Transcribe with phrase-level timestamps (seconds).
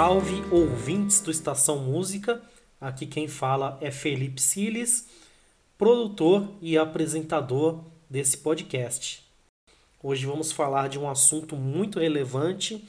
[0.00, 2.40] Salve ouvintes do Estação Música.
[2.80, 5.06] Aqui quem fala é Felipe Siles,
[5.76, 9.22] produtor e apresentador desse podcast.
[10.02, 12.82] Hoje vamos falar de um assunto muito relevante,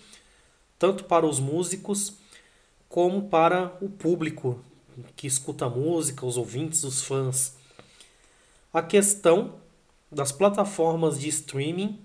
[0.80, 2.14] tanto para os músicos
[2.88, 4.64] como para o público
[5.18, 7.58] que escuta música, os ouvintes, os fãs.
[8.72, 9.56] A questão
[10.10, 12.00] das plataformas de streaming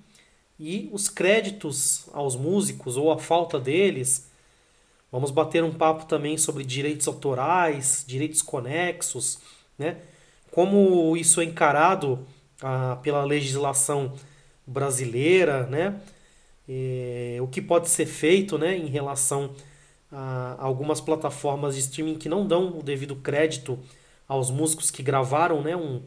[0.59, 4.35] e os créditos aos músicos ou a falta deles.
[5.11, 9.39] Vamos bater um papo também sobre direitos autorais, direitos conexos,
[9.79, 9.99] né?
[10.51, 12.27] Como isso é encarado
[12.63, 14.13] ah, pela legislação
[14.67, 16.01] brasileira, né?
[16.69, 19.53] E, o que pode ser feito, né, em relação
[20.11, 23.79] a algumas plataformas de streaming que não dão o devido crédito
[24.27, 26.03] aos músicos que gravaram, né, um,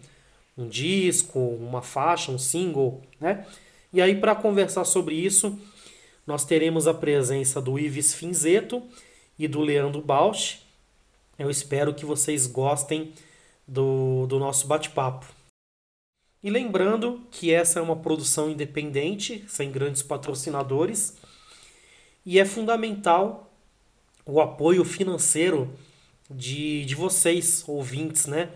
[0.57, 3.45] um disco, uma faixa, um single, né?
[3.91, 5.57] E aí, para conversar sobre isso,
[6.29, 8.83] nós teremos a presença do Ives Finzeto
[9.37, 10.59] e do Leandro Bausch.
[11.39, 13.11] Eu espero que vocês gostem
[13.67, 15.25] do, do nosso bate-papo.
[16.43, 21.17] E lembrando que essa é uma produção independente, sem grandes patrocinadores,
[22.23, 23.51] e é fundamental
[24.23, 25.67] o apoio financeiro
[26.29, 28.51] de, de vocês, ouvintes, né?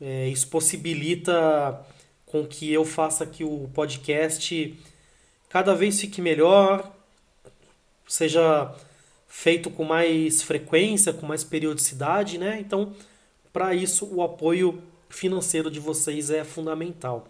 [0.00, 1.84] É, isso possibilita
[2.24, 4.78] com que eu faça que o podcast
[5.54, 6.92] cada vez fique melhor,
[8.08, 8.74] seja
[9.28, 12.58] feito com mais frequência, com mais periodicidade, né?
[12.58, 12.92] Então,
[13.52, 17.28] para isso, o apoio financeiro de vocês é fundamental.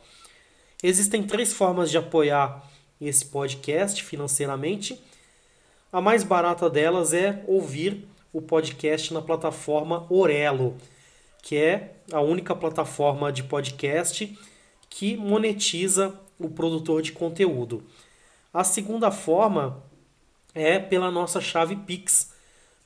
[0.82, 2.66] Existem três formas de apoiar
[2.98, 4.98] esse podcast financeiramente.
[5.92, 10.78] A mais barata delas é ouvir o podcast na plataforma Orelo,
[11.42, 14.34] que é a única plataforma de podcast
[14.88, 17.84] que monetiza o produtor de conteúdo.
[18.54, 19.82] A segunda forma
[20.54, 22.30] é pela nossa chave Pix,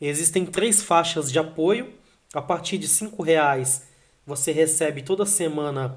[0.00, 1.94] Existem três faixas de apoio.
[2.34, 3.86] A partir de R$ reais
[4.26, 5.96] você recebe toda semana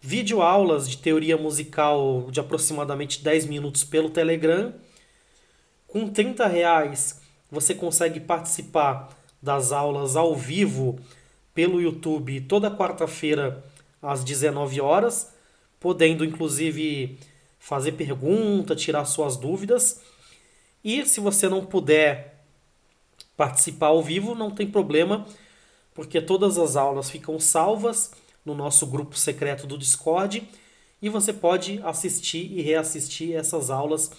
[0.00, 4.72] videoaulas de teoria musical de aproximadamente 10 minutos pelo Telegram.
[5.86, 7.20] Com R$ reais
[7.50, 10.98] você consegue participar das aulas ao vivo
[11.52, 13.62] pelo YouTube toda quarta-feira
[14.00, 15.34] às 19 horas,
[15.78, 17.18] podendo inclusive
[17.58, 20.00] fazer pergunta, tirar suas dúvidas.
[20.82, 22.42] E se você não puder
[23.36, 25.26] participar ao vivo, não tem problema,
[25.94, 28.12] porque todas as aulas ficam salvas
[28.44, 30.46] no nosso grupo secreto do Discord
[31.02, 34.10] e você pode assistir e reassistir essas aulas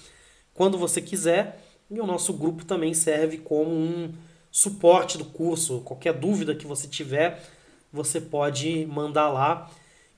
[0.54, 1.64] quando você quiser.
[1.90, 4.14] E o nosso grupo também serve como um
[4.50, 5.82] suporte do curso.
[5.82, 7.44] Qualquer dúvida que você tiver,
[7.92, 9.70] você pode mandar lá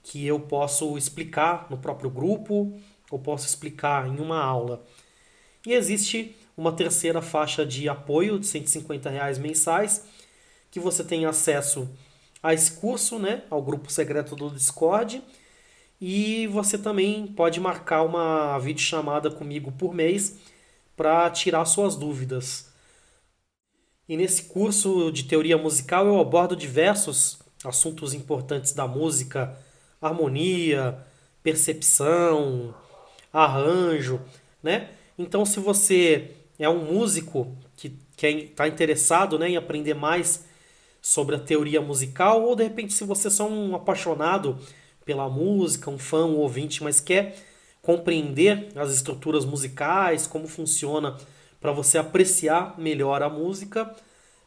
[0.04, 2.78] que eu posso explicar no próprio grupo
[3.10, 4.84] ou posso explicar em uma aula.
[5.66, 10.06] E existe uma terceira faixa de apoio de 150 reais mensais,
[10.74, 11.88] que você tem acesso
[12.42, 15.22] a esse curso, né, ao grupo secreto do Discord,
[16.02, 20.36] e você também pode marcar uma videochamada comigo por mês
[20.98, 22.74] para tirar suas dúvidas.
[24.10, 29.56] E nesse curso de teoria musical eu abordo diversos assuntos importantes da música,
[30.02, 30.98] harmonia,
[31.44, 32.74] percepção,
[33.32, 34.20] arranjo,
[34.64, 34.90] né?
[35.20, 40.52] Então se você é um músico que está interessado né, em aprender mais
[41.04, 44.58] sobre a teoria musical, ou de repente, se você é só um apaixonado
[45.04, 47.36] pela música, um fã, um ouvinte, mas quer
[47.82, 51.18] compreender as estruturas musicais, como funciona
[51.60, 53.94] para você apreciar melhor a música,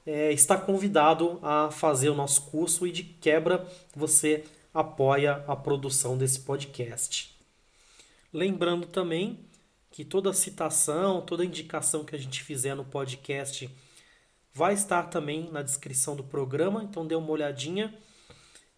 [0.07, 4.43] é, está convidado a fazer o nosso curso e de quebra você
[4.73, 7.37] apoia a produção desse podcast.
[8.33, 9.41] Lembrando também
[9.91, 13.69] que toda citação, toda indicação que a gente fizer no podcast
[14.57, 17.95] vai estar também na descrição do programa, então dê uma olhadinha.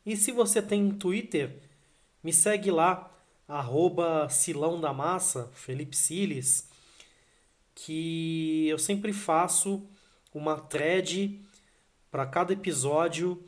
[0.05, 1.57] E se você tem Twitter,
[2.21, 3.17] me segue lá,
[3.47, 6.69] arroba Silão da Massa, Felipe Siles,
[7.77, 9.87] que eu sempre faço
[10.35, 11.41] uma thread
[12.11, 13.41] para cada episódio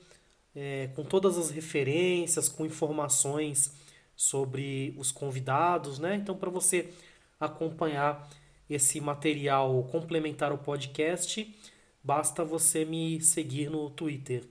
[0.54, 3.74] é, com todas as referências, com informações
[4.14, 6.14] sobre os convidados, né?
[6.14, 6.94] Então, para você
[7.40, 8.30] acompanhar
[8.68, 11.52] esse material complementar ao podcast,
[12.02, 14.48] Basta você me seguir no Twitter.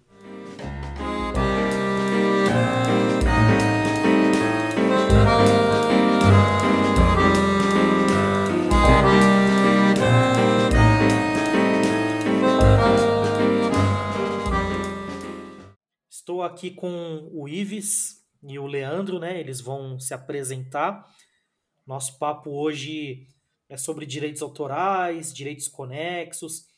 [16.08, 19.40] Estou aqui com o Ives e o Leandro, né?
[19.40, 21.04] Eles vão se apresentar.
[21.84, 23.28] Nosso papo hoje
[23.68, 26.69] é sobre direitos autorais, direitos conexos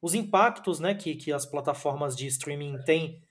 [0.00, 3.22] os impactos né, que, que as plataformas de streaming têm,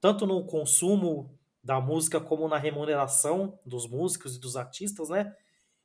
[0.00, 5.34] tanto no consumo da música como na remuneração dos músicos e dos artistas, né?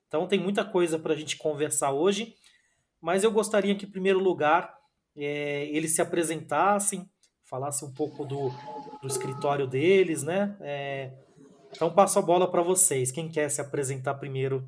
[0.08, 2.36] Então tem muita coisa para a gente conversar hoje,
[3.02, 4.78] mas eu gostaria que, em primeiro lugar,
[5.16, 7.10] é, eles se apresentassem,
[7.44, 8.50] falassem um pouco do,
[9.02, 10.56] do escritório deles, né?
[10.62, 11.12] É,
[11.72, 13.12] então passo a bola para vocês.
[13.12, 14.64] Quem quer se apresentar primeiro?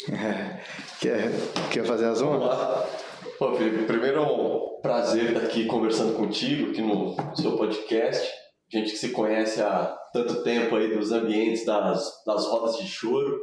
[1.00, 1.30] quer,
[1.70, 2.99] quer fazer as honras?
[3.40, 8.30] Pô, Felipe, primeiro é um prazer estar aqui conversando contigo, aqui no seu podcast.
[8.70, 13.40] Gente que se conhece há tanto tempo aí dos ambientes das, das rodas de choro.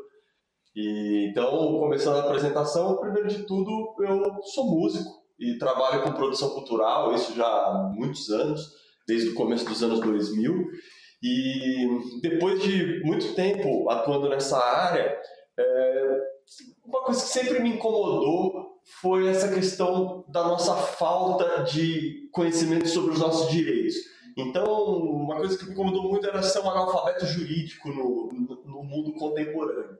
[0.76, 1.50] E, então,
[1.80, 5.10] começando a apresentação, primeiro de tudo, eu sou músico
[5.40, 8.70] e trabalho com produção cultural, isso já há muitos anos,
[9.08, 10.64] desde o começo dos anos 2000.
[11.24, 11.88] E
[12.22, 15.20] depois de muito tempo atuando nessa área,
[15.58, 16.20] é,
[16.86, 23.14] uma coisa que sempre me incomodou foi essa questão da nossa falta de conhecimento sobre
[23.14, 23.96] os nossos direitos.
[24.38, 28.30] Então, uma coisa que me incomodou muito era ser um analfabeto jurídico no,
[28.66, 29.98] no, mundo contemporâneo.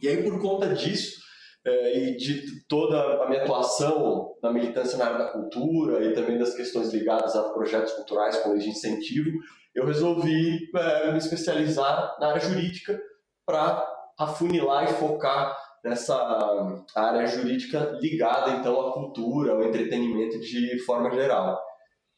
[0.00, 1.20] E aí, por conta disso,
[1.66, 6.38] é, e de toda a minha atuação na militância na área da cultura e também
[6.38, 9.30] das questões ligadas a projetos culturais com leis de incentivo,
[9.74, 13.00] eu resolvi é, me especializar na área jurídica
[13.44, 13.84] para
[14.18, 21.60] afunilar e focar nessa área jurídica ligada então à cultura, ao entretenimento de forma geral.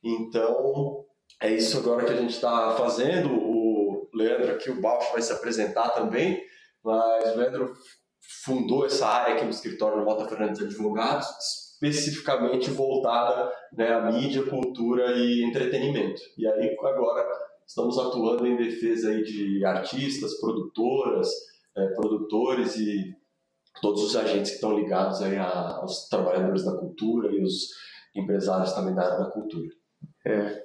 [0.03, 1.05] Então
[1.41, 3.31] é isso agora que a gente está fazendo.
[3.33, 6.41] O Leandro aqui, o Bausch vai se apresentar também,
[6.83, 7.73] mas o Leandro
[8.45, 11.27] fundou essa área aqui no escritório no Mota Fernandes Advogados,
[11.75, 16.21] especificamente voltada né, à mídia, cultura e entretenimento.
[16.37, 17.27] E aí agora
[17.67, 21.29] estamos atuando em defesa aí de artistas, produtoras,
[21.77, 23.15] é, produtores e
[23.81, 27.69] todos os agentes que estão ligados aí aos trabalhadores da cultura e os
[28.15, 29.71] empresários também da área da cultura.
[30.27, 30.63] É.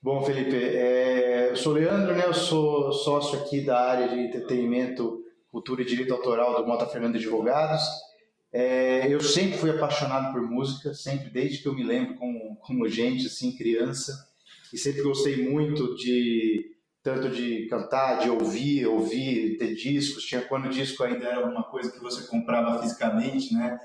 [0.00, 2.26] Bom, Felipe, é, eu sou Leandro, né?
[2.26, 7.16] Eu sou sócio aqui da área de entretenimento, cultura e direito autoral do Mota Fernando
[7.16, 7.82] Advogados.
[8.52, 12.88] É, eu sempre fui apaixonado por música, sempre desde que eu me lembro como, como
[12.88, 14.12] gente, assim, criança,
[14.72, 20.24] e sempre gostei muito de tanto de cantar, de ouvir, ouvir, ter discos.
[20.24, 23.78] Tinha quando o disco ainda era uma coisa que você comprava fisicamente, né?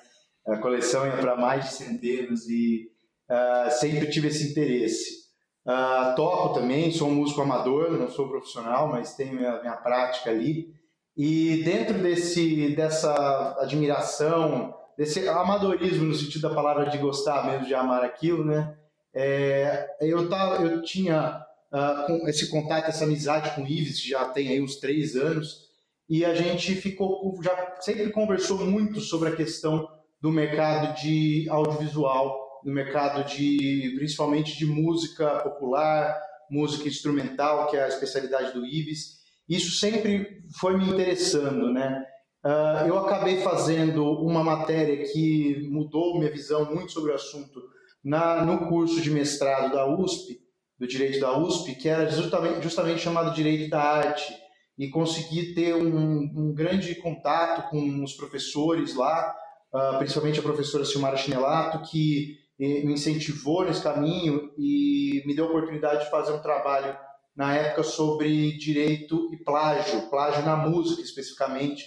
[0.45, 2.89] A coleção ia para mais de centenas e
[3.29, 5.27] uh, sempre tive esse interesse.
[5.65, 10.29] Uh, toco também, sou um músico amador, não sou profissional, mas tenho minha, minha prática
[10.29, 10.73] ali.
[11.17, 17.73] E dentro desse, dessa admiração, desse amadorismo no sentido da palavra de gostar mesmo, de
[17.73, 18.77] amar aquilo, né?
[19.13, 21.43] É, eu, tava, eu tinha
[21.73, 25.15] uh, com esse contato, essa amizade com o Ives, que já tem aí uns três
[25.15, 25.67] anos,
[26.09, 29.87] e a gente ficou, já sempre conversou muito sobre a questão
[30.21, 36.17] do mercado de audiovisual, do mercado de, principalmente de música popular,
[36.49, 39.17] música instrumental, que é a especialidade do Ives.
[39.47, 42.03] Isso sempre foi me interessando, né?
[42.43, 47.61] Uh, eu acabei fazendo uma matéria que mudou minha visão muito sobre o assunto
[48.03, 50.39] na, no curso de mestrado da USP,
[50.79, 54.33] do direito da USP, que era justamente, justamente chamado direito da arte,
[54.77, 59.35] e consegui ter um, um grande contato com os professores lá,
[59.73, 65.49] uh, principalmente a professora Silmara Chinelato, que me incentivou nesse caminho e me deu a
[65.49, 66.97] oportunidade de fazer um trabalho
[67.35, 71.85] na época sobre direito e plágio, plágio na música especificamente,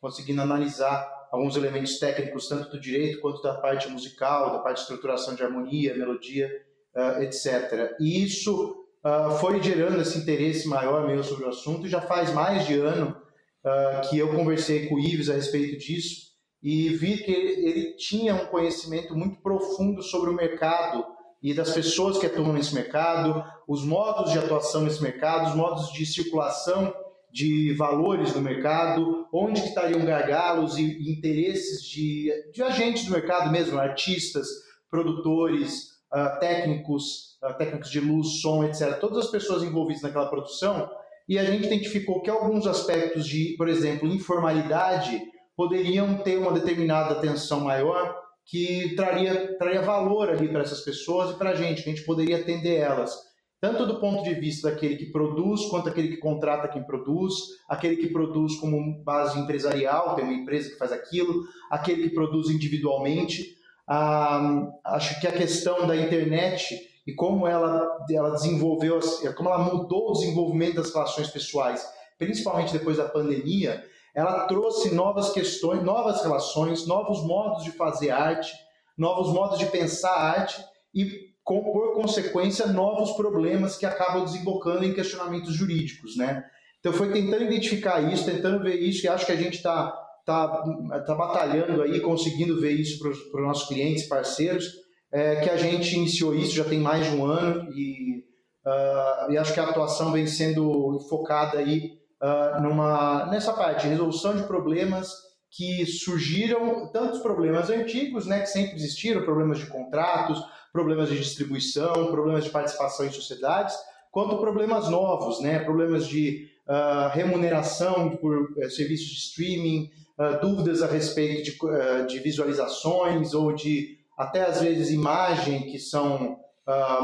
[0.00, 4.82] conseguindo analisar alguns elementos técnicos tanto do direito quanto da parte musical, da parte de
[4.82, 6.50] estruturação de harmonia, melodia
[6.98, 7.94] uh, etc.
[8.00, 12.32] E isso uh, foi gerando esse interesse maior meu sobre o assunto e já faz
[12.34, 13.16] mais de ano
[13.64, 16.28] uh, que eu conversei com o Ives a respeito disso
[16.60, 21.04] e vi que ele, ele tinha um conhecimento muito profundo sobre o mercado
[21.40, 25.92] e das pessoas que atuam nesse mercado, os modos de atuação nesse mercado, os modos
[25.92, 26.92] de circulação
[27.30, 33.78] de valores do mercado, onde estariam gargalos e interesses de, de agentes do mercado mesmo,
[33.78, 34.48] artistas,
[34.90, 38.98] produtores, uh, técnicos, uh, técnicos de luz, som, etc.
[39.00, 40.90] Todas as pessoas envolvidas naquela produção.
[41.28, 45.20] E a gente identificou que alguns aspectos de, por exemplo, informalidade
[45.56, 51.38] poderiam ter uma determinada atenção maior que traria, traria valor ali para essas pessoas e
[51.38, 53.14] para a gente, que a gente poderia atender elas.
[53.60, 57.34] Tanto do ponto de vista daquele que produz, quanto aquele que contrata quem produz,
[57.68, 62.48] aquele que produz como base empresarial, tem uma empresa que faz aquilo, aquele que produz
[62.50, 63.56] individualmente.
[63.88, 69.00] Ah, acho que a questão da internet e como ela, ela desenvolveu,
[69.34, 73.82] como ela mudou o desenvolvimento das relações pessoais, principalmente depois da pandemia,
[74.14, 78.52] ela trouxe novas questões, novas relações, novos modos de fazer arte,
[78.96, 80.62] novos modos de pensar arte
[80.94, 86.44] e, com, por consequência, novos problemas que acabam desembocando em questionamentos jurídicos, né?
[86.78, 89.96] Então foi tentando identificar isso, tentando ver isso, e acho que a gente está
[90.28, 90.62] tá,
[91.06, 94.66] tá batalhando aí, conseguindo ver isso para os nossos clientes, parceiros,
[95.10, 98.18] é, que a gente iniciou isso já tem mais de um ano e,
[98.66, 101.92] uh, e acho que a atuação vem sendo focada aí
[102.22, 105.10] uh, numa, nessa parte, resolução de problemas
[105.50, 112.10] que surgiram, tantos problemas antigos, né, que sempre existiram, problemas de contratos, problemas de distribuição,
[112.10, 113.74] problemas de participação em sociedades,
[114.10, 120.82] quanto problemas novos, né, problemas de uh, remuneração por uh, serviços de streaming, uh, dúvidas
[120.82, 126.40] a respeito de, de, visualizações ou de até às vezes imagem que são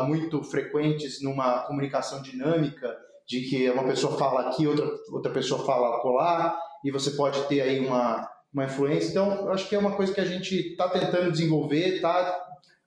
[0.06, 2.94] muito frequentes numa comunicação dinâmica
[3.26, 7.62] de que uma pessoa fala aqui, outra, outra pessoa fala colar, e você pode ter
[7.62, 9.10] aí uma, uma influência.
[9.10, 12.40] Então, acho que é uma coisa que a gente está tentando desenvolver, está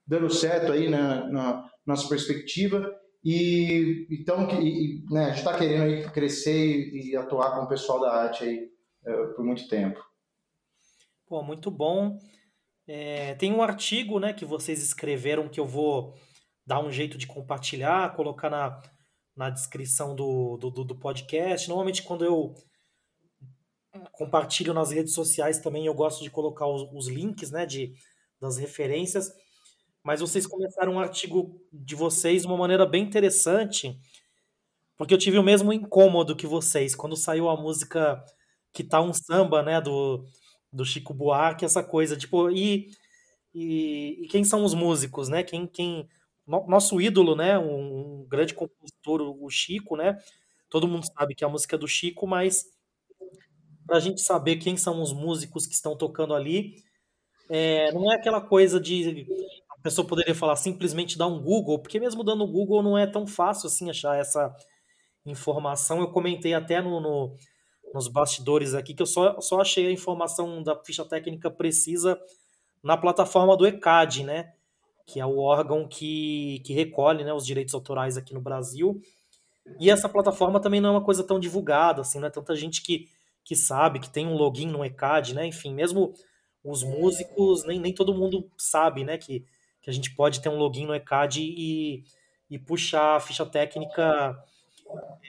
[0.05, 2.89] dando certo aí na, na, nossa perspectiva.
[3.25, 7.99] E então e, né, a gente está querendo aí crescer e, atuar com o pessoal
[7.99, 8.69] da arte aí
[9.05, 9.99] é, por muito tempo.
[11.27, 12.17] Pô, muito bom.
[12.87, 16.15] É, tem um artigo né, que vocês escreveram que eu vou
[16.65, 18.81] dar um jeito de compartilhar, colocar na,
[19.35, 21.67] na descrição do, do, do podcast.
[21.67, 22.55] Normalmente, quando eu
[24.13, 27.93] compartilho nas redes sociais também, eu gosto de colocar os, os links né, de,
[28.39, 29.29] das referências.
[30.03, 33.99] Mas vocês começaram um artigo de vocês de uma maneira bem interessante,
[34.95, 36.95] porque eu tive o mesmo incômodo que vocês.
[36.95, 38.23] Quando saiu a música
[38.71, 40.25] Que Tá um Samba, né, do,
[40.77, 42.89] do Chico Buarque, essa coisa, tipo, e,
[43.53, 45.43] e, e quem são os músicos, né?
[45.43, 46.07] Quem, quem
[46.47, 50.17] nosso ídolo, né, um, grande compositor, o Chico, né?
[50.69, 52.65] Todo mundo sabe que é a música é do Chico, mas
[53.85, 56.75] para a gente saber quem são os músicos que estão tocando ali,
[57.49, 59.25] é, não é aquela coisa de
[59.69, 63.25] a pessoa poderia falar simplesmente dar um Google, porque mesmo dando Google não é tão
[63.25, 64.53] fácil assim achar essa
[65.25, 65.99] informação.
[65.99, 67.37] Eu comentei até no, no
[67.97, 72.19] nos bastidores aqui que eu só, só achei a informação da ficha técnica precisa
[72.83, 74.53] na plataforma do ECAD, né?
[75.07, 79.01] que é o órgão que, que recolhe né, os direitos autorais aqui no Brasil.
[79.79, 82.81] E essa plataforma também não é uma coisa tão divulgada, assim, não é tanta gente
[82.81, 83.07] que,
[83.43, 85.45] que sabe, que tem um login no ECAD, né?
[85.45, 86.13] Enfim, mesmo
[86.61, 89.17] os músicos, nem, nem todo mundo sabe, né?
[89.17, 89.45] Que,
[89.81, 92.03] que a gente pode ter um login no ECAD e,
[92.49, 94.37] e puxar a ficha técnica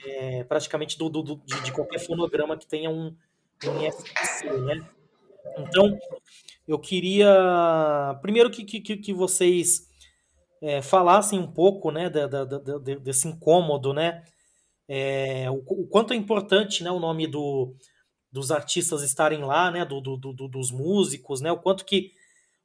[0.05, 3.15] é, praticamente do, do, do de, de, qualquer fonograma que tenha um,
[3.65, 4.87] um IFPC, né?
[5.57, 5.97] Então,
[6.67, 9.87] eu queria primeiro que, que, que vocês
[10.61, 14.23] é, falassem um pouco né, da, da, da, desse incômodo, né?
[14.87, 17.75] É, o, o, quanto é importante né, o nome do,
[18.31, 22.11] dos artistas estarem lá, né, do, do, do, dos músicos, né, o quanto que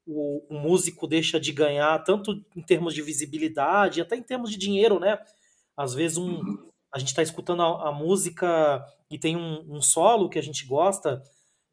[0.06, 4.58] o, o, músico deixa de ganhar, tanto em termos de visibilidade, até em termos de
[4.58, 5.18] dinheiro, né?
[5.76, 6.40] Às vezes um,
[6.94, 10.64] a gente está escutando a, a, música e tem um, um, solo que a gente
[10.64, 11.20] gosta,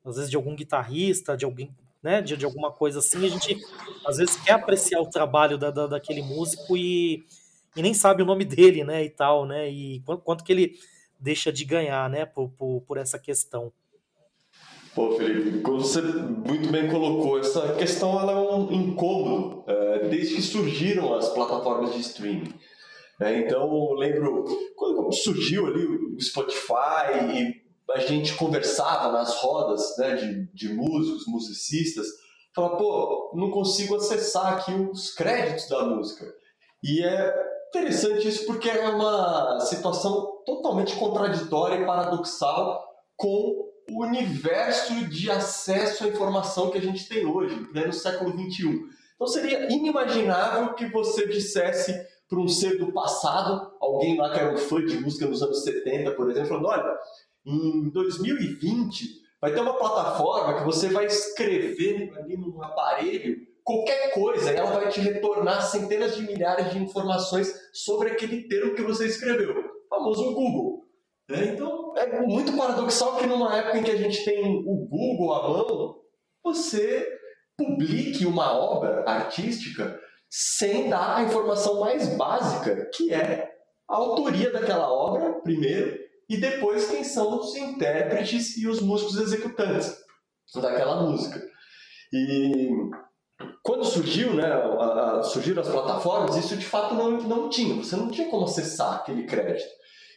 [0.03, 1.69] às vezes de algum guitarrista, de alguém,
[2.01, 3.55] né, de, de alguma coisa assim, a gente
[4.03, 7.23] às vezes quer apreciar o trabalho da, da, daquele músico e,
[7.75, 10.73] e nem sabe o nome dele, né, e tal, né, e quanto, quanto que ele
[11.19, 13.71] deixa de ganhar, né, por, por, por essa questão.
[14.95, 20.35] Pô, Felipe, como você muito bem colocou, essa questão ela é um incômodo é, desde
[20.35, 22.51] que surgiram as plataformas de streaming.
[23.21, 24.43] É, então, lembro
[24.75, 27.61] quando surgiu ali o Spotify e
[27.91, 32.07] a gente conversava nas rodas né, de, de músicos, musicistas,
[32.55, 36.25] falava, pô, não consigo acessar aqui os créditos da música.
[36.83, 37.33] E é
[37.69, 42.83] interessante isso porque é uma situação totalmente contraditória e paradoxal
[43.15, 48.31] com o universo de acesso à informação que a gente tem hoje, né, no século
[48.31, 48.79] XXI.
[49.13, 51.93] Então seria inimaginável que você dissesse
[52.31, 55.65] para um ser do passado, alguém lá que era um fã de música nos anos
[55.65, 56.97] 70, por exemplo, falando, olha,
[57.45, 63.35] em 2020 vai ter uma plataforma que você vai escrever ali num aparelho
[63.65, 68.75] qualquer coisa e ela vai te retornar centenas de milhares de informações sobre aquele termo
[68.75, 70.85] que você escreveu, o famoso Google.
[71.29, 71.47] Né?
[71.47, 75.49] Então é muito paradoxal que numa época em que a gente tem o Google à
[75.49, 75.99] mão,
[76.41, 77.05] você
[77.57, 79.99] publique uma obra artística
[80.31, 83.51] sem dar a informação mais básica, que é
[83.89, 89.93] a autoria daquela obra, primeiro, e depois quem são os intérpretes e os músicos executantes
[90.55, 91.41] daquela música.
[92.13, 92.69] E
[93.61, 97.97] quando surgiu, né, a, a, surgiram as plataformas, isso de fato não, não tinha, você
[97.97, 99.69] não tinha como acessar aquele crédito.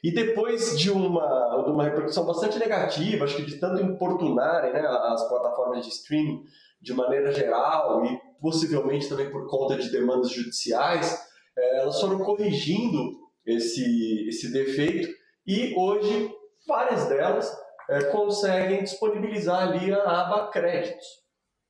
[0.05, 4.81] E depois de uma, de uma repercussão bastante negativa, acho que de tanto importunarem né,
[4.81, 6.45] as plataformas de streaming
[6.81, 11.19] de maneira geral e possivelmente também por conta de demandas judiciais,
[11.57, 15.09] é, elas foram corrigindo esse, esse defeito
[15.47, 16.31] e hoje
[16.69, 17.51] várias delas
[17.89, 21.07] é, conseguem disponibilizar ali a aba créditos.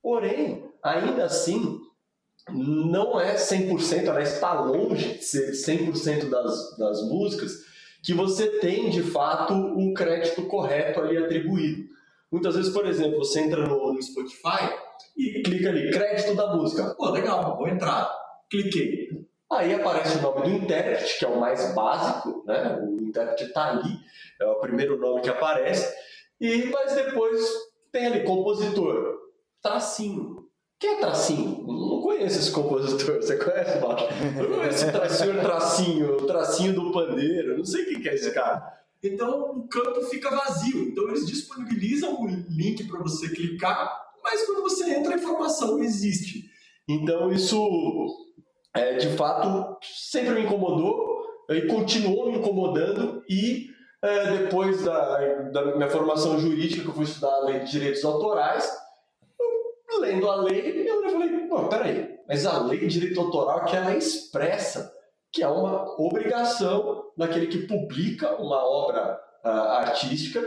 [0.01, 1.79] Porém, ainda assim,
[2.49, 7.53] não é 100%, ela está longe de ser 100% das, das músicas
[8.03, 11.85] que você tem de fato um crédito correto ali atribuído.
[12.35, 14.69] Muitas vezes, por exemplo, você entra no, Spotify
[15.15, 16.93] e clica ali, crédito da música.
[16.97, 18.13] Pô, legal, vou entrar.
[18.51, 19.07] Cliquei.
[19.49, 22.77] Aí aparece o nome do intérprete, que é o mais básico, né?
[22.81, 23.89] O intérprete está ali,
[24.41, 25.95] é o primeiro nome que aparece.
[26.41, 27.41] E mas depois
[27.89, 29.15] tem ali compositor,
[29.61, 30.45] tracinho.
[30.77, 31.65] Quem é tracinho?
[31.65, 33.15] Não conheço esse compositor.
[33.15, 33.77] Você conhece?
[33.77, 37.57] Eu não conheço esse tracinho, tracinho, o tracinho do pandeiro.
[37.57, 38.75] Não sei quem que é esse cara.
[39.03, 40.89] Então o campo fica vazio.
[40.89, 46.49] Então eles disponibilizam o link para você clicar, mas quando você entra a informação existe.
[46.87, 47.57] Então isso
[48.73, 53.69] é, de fato sempre me incomodou e continuou me incomodando e
[54.01, 55.17] é, depois da,
[55.51, 58.71] da, minha formação jurídica, que eu fui estudar a lei de direitos autorais,
[59.99, 63.97] lendo a lei, eu falei, peraí, mas a lei de direito autoral que ela é
[63.97, 64.94] expressa,
[65.35, 70.41] que é uma obrigação daquele que publica uma obra uh, artística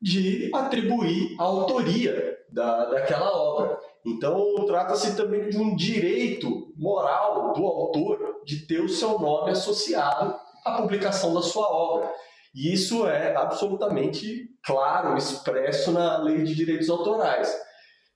[0.00, 3.80] de atribuir a autoria da, daquela obra.
[4.06, 10.38] Então, trata-se também de um direito moral do autor de ter o seu nome associado
[10.64, 12.08] à publicação da sua obra.
[12.54, 17.52] E isso é absolutamente claro, expresso na lei de direitos autorais.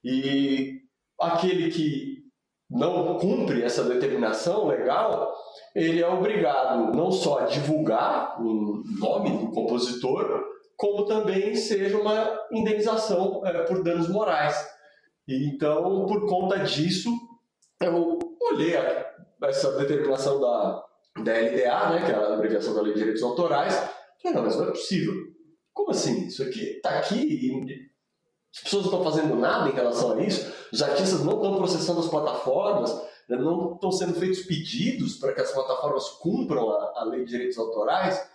[0.04, 0.82] E
[1.20, 2.11] aquele que
[2.72, 5.32] não cumpre essa determinação legal,
[5.74, 10.42] ele é obrigado não só a divulgar o nome do compositor,
[10.76, 14.56] como também seja uma indenização é, por danos morais.
[15.28, 17.10] Então, por conta disso,
[17.80, 18.74] eu olhei
[19.42, 20.84] essa determinação da,
[21.22, 23.74] da LDA, né, que é a abreviação da Lei de Direitos Autorais,
[24.20, 25.14] falei, não, mas não é possível.
[25.72, 26.26] Como assim?
[26.26, 27.91] Isso aqui está aqui e
[28.54, 32.00] as pessoas não estão fazendo nada em relação a isso, os artistas não estão processando
[32.00, 32.94] as plataformas,
[33.28, 37.30] né, não estão sendo feitos pedidos para que as plataformas cumpram a, a lei de
[37.30, 38.30] direitos autorais.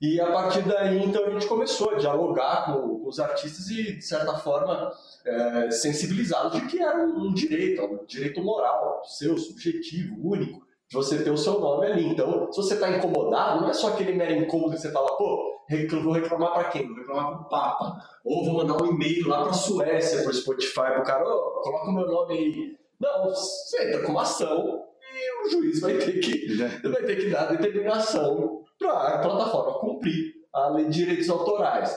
[0.00, 4.02] E a partir daí, então, a gente começou a dialogar com, os artistas e, de
[4.02, 4.90] certa forma,
[5.26, 11.22] é, sensibilizá-los de que era um direito, um direito moral, seu, subjetivo, único, de você
[11.22, 12.04] ter o seu nome ali.
[12.08, 15.60] Então, se você está incomodado, não é só aquele mero incômodo que você fala, pô,
[16.02, 16.88] vou reclamar para quem?
[16.88, 17.96] Vou reclamar para o Papa.
[18.24, 21.24] Ou vou mandar um e-mail lá para a Suécia, para o Spotify, para o cara,
[21.24, 22.76] oh, coloca o meu nome aí.
[22.98, 26.56] Não, você entra com uma ação e o juiz vai ter que,
[26.88, 31.96] vai ter que dar determinação para a plataforma cumprir a lei de direitos autorais.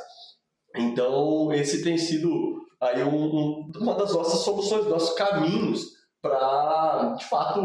[0.76, 2.30] Então, esse tem sido
[2.80, 7.62] aí um, um, uma das nossas soluções, nossos caminhos para, de fato,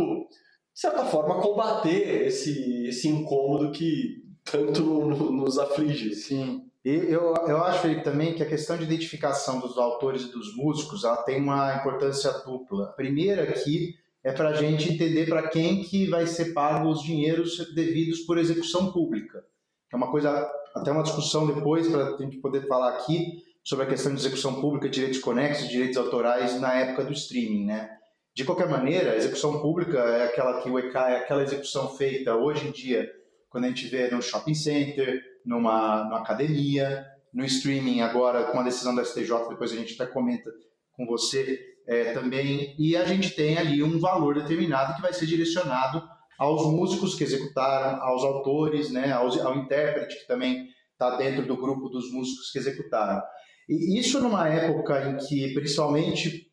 [0.78, 6.14] de certa forma, combater esse, esse incômodo que tanto nos aflige.
[6.14, 6.70] Sim.
[6.84, 10.54] E eu, eu acho, Felipe, também que a questão de identificação dos autores e dos
[10.54, 12.84] músicos ela tem uma importância dupla.
[12.84, 17.02] A primeira aqui é para a gente entender para quem que vai ser pago os
[17.02, 19.44] dinheiros devidos por execução pública.
[19.92, 23.88] É uma coisa, até uma discussão depois para a gente poder falar aqui sobre a
[23.88, 27.97] questão de execução pública, direitos conexos, direitos autorais na época do streaming, né?
[28.38, 32.36] De qualquer maneira, a execução pública é aquela que o EK é aquela execução feita
[32.36, 33.10] hoje em dia
[33.50, 38.62] quando a gente vê no shopping center, numa, numa academia, no streaming agora com a
[38.62, 40.48] decisão da STJ, depois a gente até comenta
[40.92, 45.26] com você é, também, e a gente tem ali um valor determinado que vai ser
[45.26, 46.00] direcionado
[46.38, 51.56] aos músicos que executaram, aos autores, né, aos, ao intérprete que também está dentro do
[51.56, 53.20] grupo dos músicos que executaram.
[53.68, 56.46] E isso numa época em que, principalmente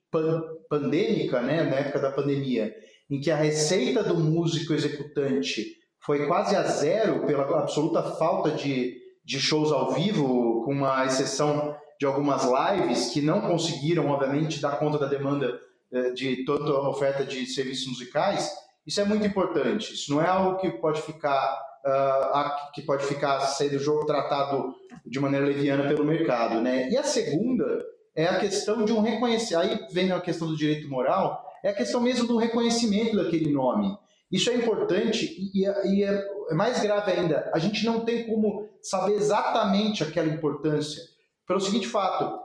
[0.69, 2.73] pandêmica, né, na época da pandemia,
[3.10, 5.65] em que a receita do músico executante
[5.99, 11.75] foi quase a zero pela absoluta falta de, de shows ao vivo, com uma exceção
[11.99, 15.60] de algumas lives que não conseguiram, obviamente, dar conta da demanda
[15.91, 18.51] eh, de toda a oferta de serviços musicais.
[18.86, 19.93] Isso é muito importante.
[19.93, 24.75] Isso não é algo que pode ficar uh, que pode ficar sendo jogo tratado
[25.06, 26.89] de maneira leviana pelo mercado, né?
[26.89, 27.84] E a segunda
[28.15, 29.62] é a questão de um reconhecimento.
[29.62, 31.43] Aí vem a questão do direito moral.
[31.63, 33.97] É a questão mesmo do reconhecimento daquele nome.
[34.32, 38.67] Isso é importante e, e é, é mais grave ainda, a gente não tem como
[38.82, 41.01] saber exatamente aquela importância,
[41.47, 42.39] pelo seguinte fato: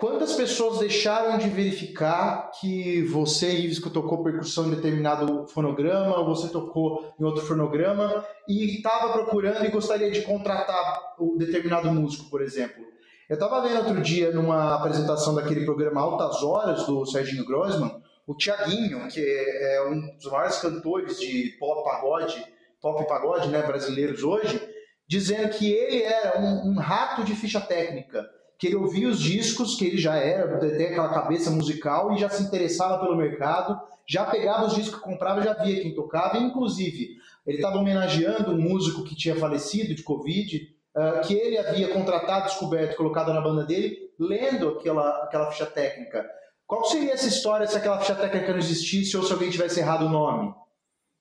[0.00, 6.24] Quantas pessoas deixaram de verificar que você, Ives, que tocou percussão em determinado fonograma, ou
[6.24, 12.30] você tocou em outro fonograma, e estava procurando e gostaria de contratar um determinado músico,
[12.30, 12.82] por exemplo?
[13.30, 18.34] Eu estava vendo outro dia, numa apresentação daquele programa Altas Horas, do Serginho Grossman, o
[18.34, 22.44] Tiaguinho, que é um dos maiores cantores de pop pagode,
[22.82, 24.60] pop pagode né, brasileiros hoje,
[25.06, 29.76] dizendo que ele era um, um rato de ficha técnica que ele ouvia os discos,
[29.76, 34.24] que ele já era, tem aquela cabeça musical e já se interessava pelo mercado, já
[34.24, 37.16] pegava os discos que comprava, já via quem tocava, e, inclusive
[37.46, 42.46] ele estava homenageando um músico que tinha falecido de Covid, uh, que ele havia contratado,
[42.46, 46.28] descoberto, colocado na banda dele, lendo aquela, aquela ficha técnica.
[46.66, 50.06] Qual seria essa história se aquela ficha técnica não existisse ou se alguém tivesse errado
[50.06, 50.54] o nome?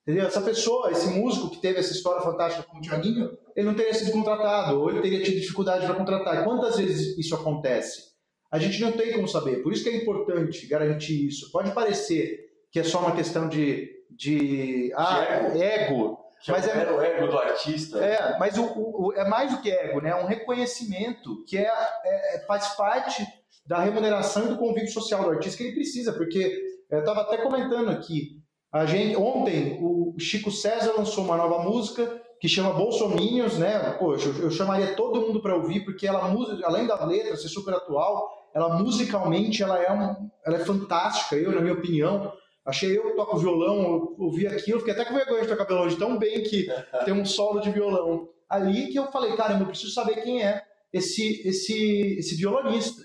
[0.04, 0.28] Entendeu?
[0.28, 3.94] Essa pessoa, esse músico que teve essa história fantástica com o Thiaguinho, ele não teria
[3.94, 6.44] sido contratado, ou ele teria tido dificuldade para contratar.
[6.44, 8.10] Quantas vezes isso acontece?
[8.52, 9.62] A gente não tem como saber.
[9.62, 11.52] Por isso que é importante garantir isso.
[11.52, 15.62] Pode parecer que é só uma questão de, de, ah, de ego.
[15.62, 16.29] ego.
[16.42, 18.00] Que mas é, o ego do artista.
[18.00, 20.12] É, mas o, o, é mais do que ego, né?
[20.12, 21.70] É um reconhecimento que é,
[22.06, 23.26] é, faz parte
[23.66, 26.58] da remuneração e do convívio social do artista que ele precisa, porque
[26.90, 28.40] eu estava até comentando aqui,
[28.72, 33.96] a gente, ontem o Chico César lançou uma nova música que chama Bolsominions, né?
[34.00, 36.22] Poxa, eu, eu chamaria todo mundo para ouvir porque ela
[36.64, 41.36] além da letra ser super atual, ela musicalmente ela é um, ela é fantástica.
[41.36, 42.32] Eu, na minha opinião,
[42.66, 45.88] achei eu que toco violão, eu ouvi aquilo, fiquei até com vergonha de tocar violão
[45.88, 46.68] de tão bem que
[47.06, 48.30] tem um solo de violão.
[48.50, 53.02] Ali que eu falei, cara, eu preciso saber quem é esse esse esse violonista.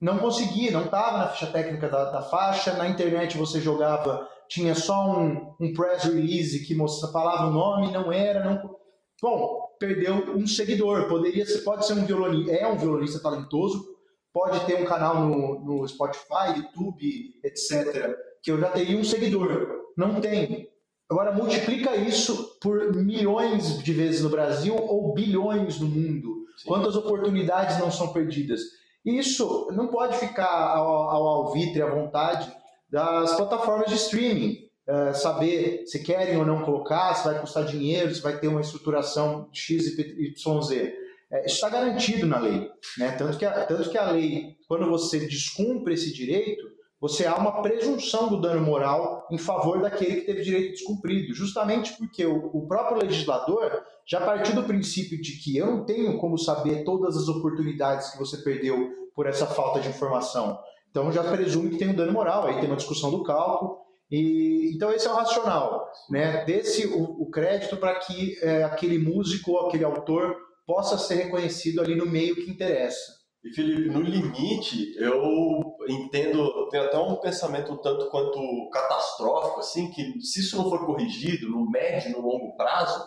[0.00, 4.74] Não consegui, não estava na ficha técnica da, da faixa, na internet você jogava tinha
[4.74, 8.76] só um, um press release que mostrava, falava o nome, não era, não.
[9.20, 11.06] Bom, perdeu um seguidor.
[11.08, 13.84] Poderia ser, pode ser um violonista, é um violonista talentoso,
[14.32, 18.16] pode ter um canal no, no Spotify, YouTube, etc.
[18.48, 19.68] Que eu já teria um seguidor.
[19.94, 20.70] Não tem.
[21.10, 26.46] Agora multiplica isso por milhões de vezes no Brasil ou bilhões no mundo.
[26.56, 26.68] Sim.
[26.68, 28.62] Quantas oportunidades não são perdidas?
[29.04, 32.50] Isso não pode ficar ao, ao alvitre, à vontade
[32.90, 34.66] das plataformas de streaming.
[34.88, 38.62] Uh, saber se querem ou não colocar, se vai custar dinheiro, se vai ter uma
[38.62, 40.94] estruturação X, Y, Z.
[41.30, 42.66] É, isso está garantido na lei.
[42.96, 43.10] Né?
[43.10, 47.62] Tanto, que a, tanto que a lei, quando você descumpre esse direito, você há uma
[47.62, 52.66] presunção do dano moral em favor daquele que teve direito descumprido, justamente porque o, o
[52.66, 57.28] próprio legislador já partiu do princípio de que eu não tenho como saber todas as
[57.28, 60.58] oportunidades que você perdeu por essa falta de informação.
[60.90, 63.78] Então já presume que tem um dano moral, aí tem uma discussão do cálculo.
[64.10, 66.44] E, então esse é o racional, né?
[66.44, 70.34] Desse o, o crédito para que é, aquele músico ou aquele autor
[70.66, 73.18] possa ser reconhecido ali no meio que interessa.
[73.44, 79.90] E Felipe, no limite, eu entendo, tenho até um pensamento um tanto quanto catastrófico, assim,
[79.90, 83.04] que se isso não for corrigido no médio no longo prazo,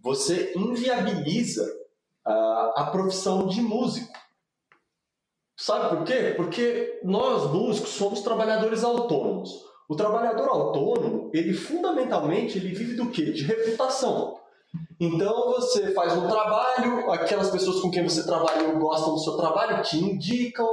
[0.00, 1.66] você inviabiliza
[2.24, 4.12] a, a profissão de músico.
[5.56, 6.32] Sabe por quê?
[6.36, 9.50] Porque nós músicos somos trabalhadores autônomos.
[9.88, 13.32] O trabalhador autônomo, ele fundamentalmente, ele vive do quê?
[13.32, 14.38] De reputação.
[14.98, 19.82] Então você faz um trabalho, aquelas pessoas com quem você trabalha gostam do seu trabalho,
[19.82, 20.68] te indicam,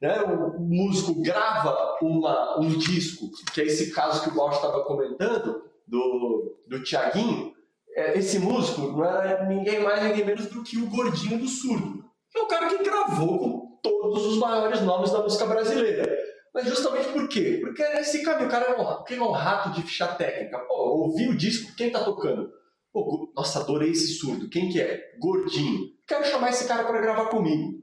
[0.00, 0.20] né?
[0.22, 5.62] o músico grava uma, um disco, que é esse caso que o Bosch estava comentando,
[5.86, 7.54] do, do Tiaguinho.
[7.94, 12.04] É, esse músico não é ninguém mais, ninguém menos do que o gordinho do surdo.
[12.34, 16.06] É o cara que gravou com todos os maiores nomes da música brasileira.
[16.52, 17.58] Mas justamente por quê?
[17.62, 20.58] Porque é esse caminho, o cara é um, é um rato de ficha técnica.
[20.60, 22.50] Pô, ouvi o disco, quem tá tocando?
[22.92, 24.48] Pô, nossa, adorei esse surdo.
[24.48, 25.14] Quem que é?
[25.18, 25.90] Gordinho.
[26.06, 27.82] Quero chamar esse cara para gravar comigo.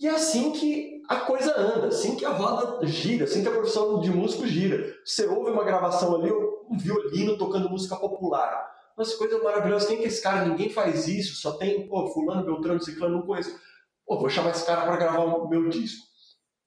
[0.00, 3.52] E é assim que a coisa anda, assim que a roda gira, assim que a
[3.52, 4.94] profissão de músico gira.
[5.04, 8.72] Você ouve uma gravação ali, um violino tocando música popular.
[8.96, 9.86] Nossa, coisa maravilhosa.
[9.86, 10.46] Quem que é esse cara?
[10.46, 11.36] Ninguém faz isso.
[11.36, 13.58] Só tem, pô, fulano, beltrano, ciclano, não conheço.
[14.06, 16.04] Pô, vou chamar esse cara para gravar o meu disco.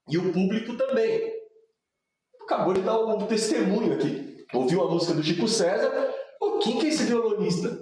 [0.09, 1.33] E o público também.
[2.43, 4.45] Acabou de dar um testemunho aqui.
[4.53, 6.13] Ouviu a música do Chico César.
[6.39, 7.77] Pô, quem que é esse violonista?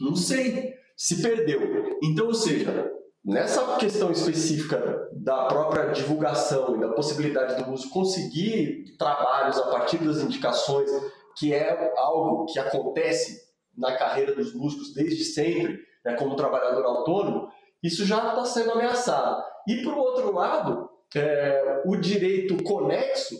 [0.00, 0.74] Não sei.
[0.96, 1.98] Se perdeu.
[2.02, 2.92] Então, ou seja,
[3.24, 9.98] nessa questão específica da própria divulgação e da possibilidade do músico conseguir trabalhos a partir
[9.98, 10.90] das indicações,
[11.36, 13.40] que é algo que acontece
[13.76, 17.48] na carreira dos músicos desde sempre, né, como trabalhador autônomo,
[17.82, 19.42] isso já está sendo ameaçado.
[19.66, 23.36] E, por outro lado, é, o direito conexo,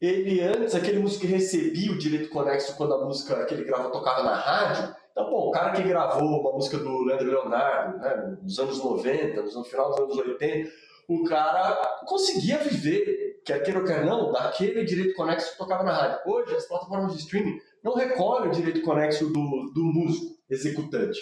[0.00, 3.90] ele antes, aquele músico que recebia o direito conexo quando a música que ele gravou
[3.90, 8.38] tocava na rádio, então, bom, o cara que gravou uma música do Leandro Leonardo, né,
[8.42, 10.70] nos anos 90, no final dos anos 80,
[11.08, 11.74] o cara
[12.06, 16.20] conseguia viver, quer queira ou quer não, daquele direito conexo que tocava na rádio.
[16.26, 21.20] Hoje, as plataformas de streaming não recolhem o direito conexo do, do músico executante.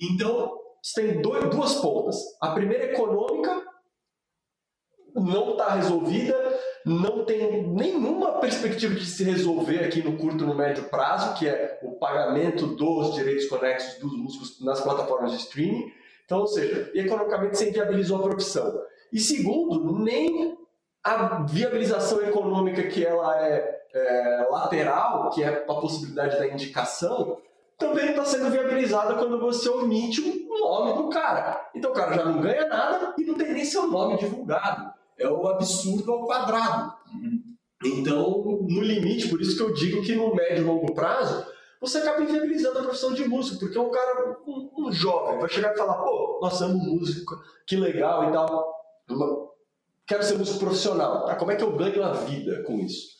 [0.00, 0.58] Então,
[0.94, 2.16] tem dois, duas pontas.
[2.40, 3.64] A primeira econômica
[5.14, 10.84] não está resolvida, não tem nenhuma perspectiva de se resolver aqui no curto no médio
[10.84, 15.92] prazo, que é o pagamento dos direitos conexos dos músicos nas plataformas de streaming.
[16.24, 18.80] Então, ou seja, economicamente você inviabilizou a profissão.
[19.12, 20.58] E segundo, nem
[21.02, 27.38] a viabilização econômica que ela é, é lateral, que é a possibilidade da indicação,
[27.78, 31.70] também está sendo viabilizada quando você omite o nome do cara.
[31.74, 34.92] Então o cara já não ganha nada e não tem nem seu nome divulgado.
[35.18, 36.94] É o absurdo ao quadrado.
[37.84, 41.46] Então, no limite, por isso que eu digo que no médio e longo prazo,
[41.80, 45.74] você acaba inviabilizando a profissão de músico, porque um cara, um, um jovem, vai chegar
[45.74, 48.78] e falar, pô, nós amo música, que legal e tal
[50.08, 51.26] quero ser músico profissional.
[51.26, 51.36] Tá?
[51.36, 53.18] Como é que eu ganho a vida com isso?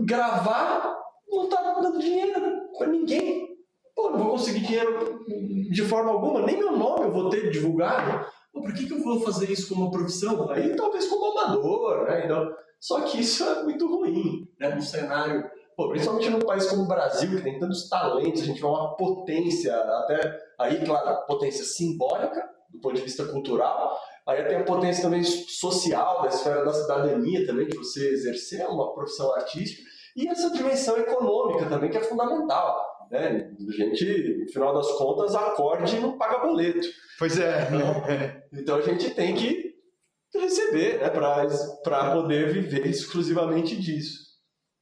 [0.00, 2.32] Gravar não está dando dinheiro
[2.76, 3.48] para ninguém.
[3.96, 5.24] Pô, não vou conseguir dinheiro
[5.70, 8.26] de forma alguma, nem meu nome eu vou ter divulgado.
[8.52, 10.50] Por que, que eu vou fazer isso como uma profissão?
[10.50, 12.24] Aí talvez como amador, né?
[12.24, 14.74] Então, só que isso é muito ruim, né?
[14.74, 18.62] No cenário, pô, principalmente num país como o Brasil, que tem tantos talentos, a gente
[18.62, 23.98] é uma potência, até aí, claro, potência simbólica, do ponto de vista cultural,
[24.30, 28.92] Aí tem a potência também social, da esfera da cidadania também, de você exercer uma
[28.94, 29.82] profissão artística,
[30.16, 32.89] e essa dimensão econômica também, que é fundamental.
[33.10, 33.50] Né?
[33.68, 36.86] A gente, no final das contas, acorde e não paga boleto.
[37.18, 37.68] Pois é.
[37.68, 39.74] Então, então a gente tem que
[40.34, 44.30] receber né, para poder viver exclusivamente disso.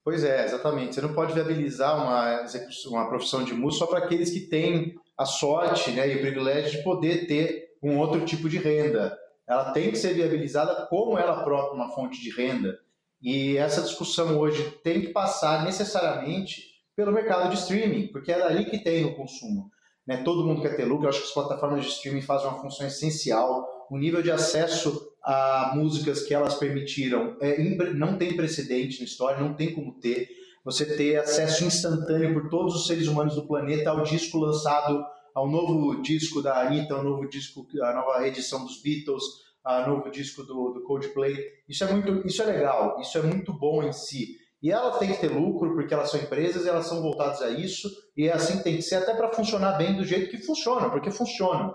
[0.04, 0.94] Pois é, exatamente.
[0.94, 2.44] Você não pode viabilizar uma,
[2.86, 6.78] uma profissão de músico só para aqueles que têm a sorte né, e o privilégio
[6.78, 9.16] de poder ter um outro tipo de renda
[9.48, 12.78] ela tem que ser viabilizada como ela própria uma fonte de renda.
[13.20, 16.67] E essa discussão hoje tem que passar necessariamente
[16.98, 19.70] pelo mercado de streaming, porque é dali que tem o consumo.
[20.04, 20.16] Né?
[20.24, 22.84] Todo mundo quer ter lucro, eu acho que as plataformas de streaming fazem uma função
[22.84, 23.86] essencial.
[23.88, 27.56] O nível de acesso a músicas que elas permitiram é,
[27.94, 30.28] não tem precedente na história, não tem como ter.
[30.64, 35.00] Você ter acesso instantâneo por todos os seres humanos do planeta ao disco lançado
[35.32, 39.22] ao novo disco da Anitta, ao novo disco, a nova edição dos Beatles,
[39.62, 41.36] ao novo disco do, do Coldplay.
[41.68, 44.36] Isso é muito, isso é legal, isso é muito bom em si.
[44.62, 47.88] E elas têm que ter lucro porque elas são empresas, elas são voltadas a isso
[48.16, 51.10] e é assim tem que ser até para funcionar bem do jeito que funciona, porque
[51.10, 51.72] funciona.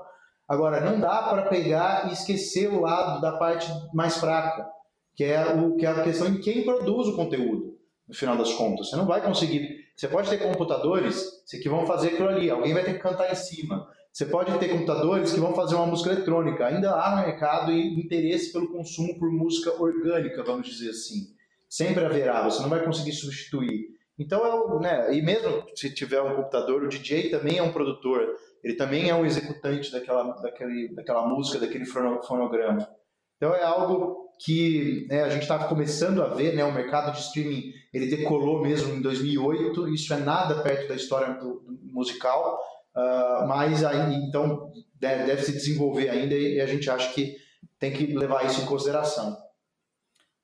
[0.48, 4.68] Agora não dá para pegar e esquecer o lado da parte mais fraca,
[5.16, 7.74] que é o que é a questão de quem produz o conteúdo.
[8.06, 12.10] No final das contas, você não vai conseguir você pode ter computadores que vão fazer
[12.10, 13.88] aquilo ali, alguém vai ter que cantar em cima.
[14.12, 16.66] Você pode ter computadores que vão fazer uma música eletrônica.
[16.66, 21.28] Ainda há no mercado interesse pelo consumo por música orgânica, vamos dizer assim.
[21.74, 23.88] Sempre haverá, você não vai conseguir substituir.
[24.20, 28.28] Então, é, né, e mesmo se tiver um computador, o DJ também é um produtor,
[28.64, 32.88] ele também é um executante daquela, daquele, daquela música, daquele fonograma.
[33.38, 37.22] Então, é algo que né, a gente está começando a ver, né, o mercado de
[37.22, 42.60] streaming ele decolou mesmo em 2008, isso é nada perto da história do, do musical,
[42.96, 47.36] uh, mas aí, então deve, deve, se desenvolver ainda e a gente acha que
[47.80, 49.43] tem que levar isso em consideração.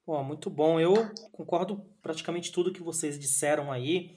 [0.09, 0.95] Bom, muito bom, eu
[1.31, 4.09] concordo praticamente tudo que vocês disseram aí,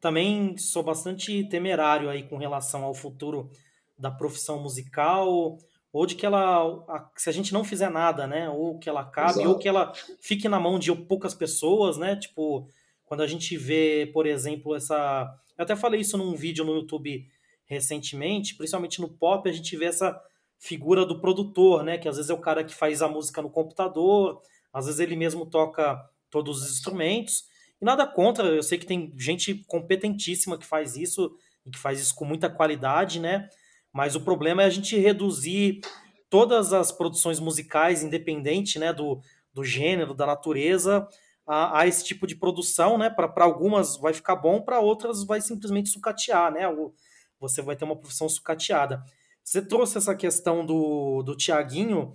[0.00, 3.50] também sou bastante temerário aí com relação ao futuro
[3.98, 5.58] da profissão musical,
[5.92, 9.40] ou de que ela, se a gente não fizer nada, né, ou que ela acabe,
[9.40, 9.48] Exato.
[9.48, 12.68] ou que ela fique na mão de poucas pessoas, né, tipo,
[13.04, 17.26] quando a gente vê, por exemplo, essa, eu até falei isso num vídeo no YouTube
[17.64, 20.16] recentemente, principalmente no pop, a gente vê essa
[20.60, 23.50] figura do produtor, né, que às vezes é o cara que faz a música no
[23.50, 24.40] computador,
[24.72, 27.44] às vezes ele mesmo toca todos os instrumentos,
[27.80, 31.34] e nada contra, eu sei que tem gente competentíssima que faz isso,
[31.66, 33.48] e que faz isso com muita qualidade, né,
[33.92, 35.80] mas o problema é a gente reduzir
[36.28, 39.20] todas as produções musicais, independente né, do,
[39.52, 41.08] do gênero, da natureza,
[41.46, 43.10] a, a esse tipo de produção, né?
[43.10, 46.68] Para algumas vai ficar bom, para outras vai simplesmente sucatear, né?
[46.68, 46.94] O,
[47.40, 49.02] você vai ter uma profissão sucateada.
[49.42, 52.14] Você trouxe essa questão do, do Tiaguinho,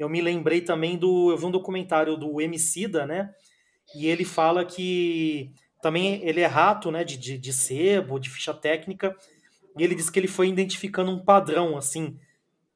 [0.00, 1.30] eu me lembrei também do.
[1.30, 3.30] Eu vi um documentário do Emicida, né?
[3.94, 7.04] E ele fala que também ele é rato, né?
[7.04, 9.14] De, de, de sebo, de ficha técnica,
[9.76, 12.18] e ele disse que ele foi identificando um padrão, assim,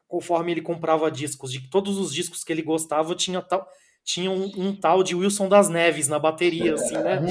[0.06, 3.66] conforme ele comprava discos, de que todos os discos que ele gostava tinha tal,
[4.04, 7.22] tinha um, um, tal de Wilson das Neves na bateria, assim, né?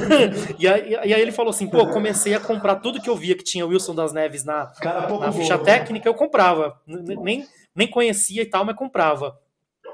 [0.58, 3.36] e, aí, e, aí, ele falou assim, pô, comecei a comprar tudo que eu via
[3.36, 4.72] que tinha Wilson das Neves na,
[5.20, 6.80] na ficha técnica, eu comprava.
[6.86, 9.38] Nem, nem conhecia e tal, mas comprava.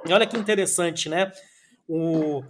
[0.07, 1.33] E olha que interessante, né?
[1.89, 2.45] O,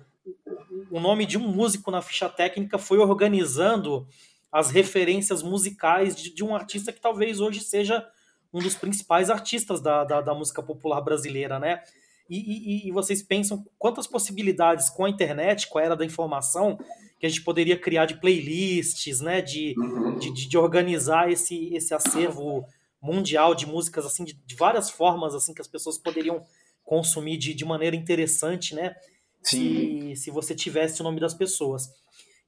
[0.90, 4.06] o nome de um músico na ficha técnica foi organizando
[4.52, 8.06] as referências musicais de, de um artista que talvez hoje seja
[8.52, 11.82] um dos principais artistas da, da, da música popular brasileira, né?
[12.30, 16.78] E, e, e, vocês pensam quantas possibilidades com a internet, com a era da informação,
[17.18, 19.42] que a gente poderia criar de playlists, né?
[19.42, 20.16] De, uhum.
[20.16, 22.64] de, de, organizar esse, esse acervo
[23.02, 26.44] mundial de músicas, assim, de, de, várias formas, assim, que as pessoas poderiam
[26.84, 28.94] consumir de, de maneira interessante, né?
[29.42, 30.14] Sim.
[30.14, 31.90] Se, se você tivesse o nome das pessoas.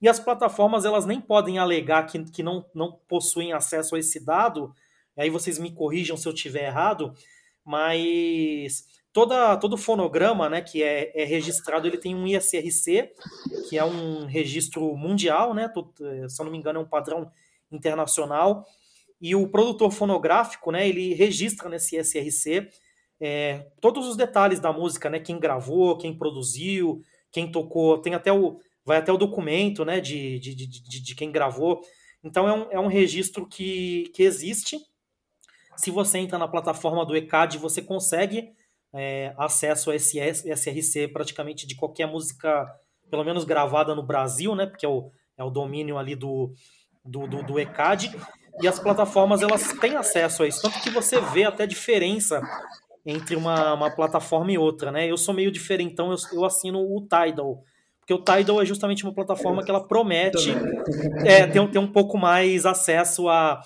[0.01, 4.25] E as plataformas, elas nem podem alegar que, que não, não possuem acesso a esse
[4.25, 4.73] dado,
[5.17, 7.13] aí vocês me corrijam se eu tiver errado,
[7.65, 13.13] mas toda, todo fonograma né, que é, é registrado, ele tem um ISRC,
[13.69, 15.71] que é um registro mundial, né,
[16.29, 17.31] se eu não me engano é um padrão
[17.71, 18.65] internacional,
[19.21, 22.69] e o produtor fonográfico, né, ele registra nesse ISRC
[23.21, 28.33] é, todos os detalhes da música, né, quem gravou, quem produziu, quem tocou, tem até
[28.33, 31.83] o, vai até o documento né, de, de, de, de quem gravou,
[32.25, 34.79] então é um, é um registro que, que existe,
[35.77, 38.53] se você entra na plataforma do ECAD, você consegue
[38.95, 42.67] é, acesso a esse SRC praticamente de qualquer música,
[43.11, 44.67] pelo menos gravada no Brasil, né?
[44.67, 46.53] Porque é o, é o domínio ali do,
[47.05, 48.15] do, do, do ECAD.
[48.61, 52.43] E as plataformas elas têm acesso a isso, tanto que você vê até diferença
[53.05, 55.11] entre uma, uma plataforma e outra, né?
[55.11, 57.65] Eu sou meio diferentão, eu, eu assino o Tidal,
[57.99, 60.51] porque o Tidal é justamente uma plataforma que ela promete
[61.25, 63.61] é, ter, ter um pouco mais acesso a,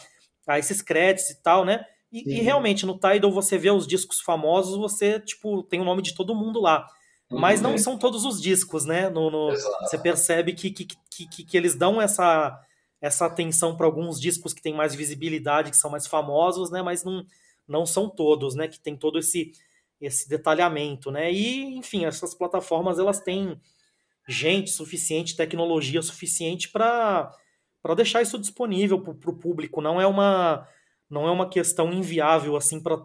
[0.47, 1.85] a esses créditos e tal, né?
[2.25, 6.01] E, e, realmente, no Tidal você vê os discos famosos, você, tipo, tem o nome
[6.01, 6.87] de todo mundo lá.
[7.31, 7.39] Uhum.
[7.39, 9.11] Mas não são todos os discos, né?
[9.11, 9.51] No, no
[9.81, 12.59] você percebe que, que, que, que, eles dão essa,
[13.03, 16.81] essa atenção para alguns discos que têm mais visibilidade, que são mais famosos, né?
[16.81, 17.27] Mas não,
[17.69, 18.67] não são todos, né?
[18.67, 19.53] Que tem todo esse,
[20.01, 21.31] esse detalhamento, né?
[21.31, 23.61] E, enfim, essas plataformas, elas têm
[24.27, 27.31] gente suficiente, tecnologia suficiente para
[27.95, 29.83] deixar isso disponível para o público.
[29.83, 30.67] Não é uma
[31.09, 32.97] não é uma questão inviável assim para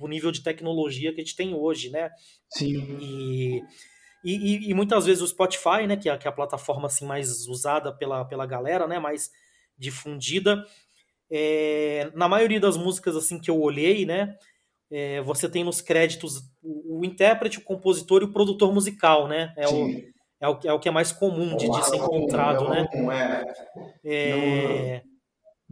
[0.00, 2.10] o nível de tecnologia que a gente tem hoje, né?
[2.50, 2.98] Sim.
[3.00, 3.62] E,
[4.24, 7.46] e, e, muitas vezes o Spotify, né, que é, que é a plataforma assim mais
[7.48, 9.30] usada pela, pela galera, né, mais
[9.76, 10.64] difundida,
[11.30, 14.36] é, na maioria das músicas assim que eu olhei, né,
[14.92, 19.54] é, você tem nos créditos o, o, intérprete, o compositor e o produtor musical, né?
[19.56, 19.88] É o,
[20.38, 22.86] é o, é o que é mais comum de, de ser encontrado, né?
[24.04, 24.12] É,
[24.98, 25.02] é,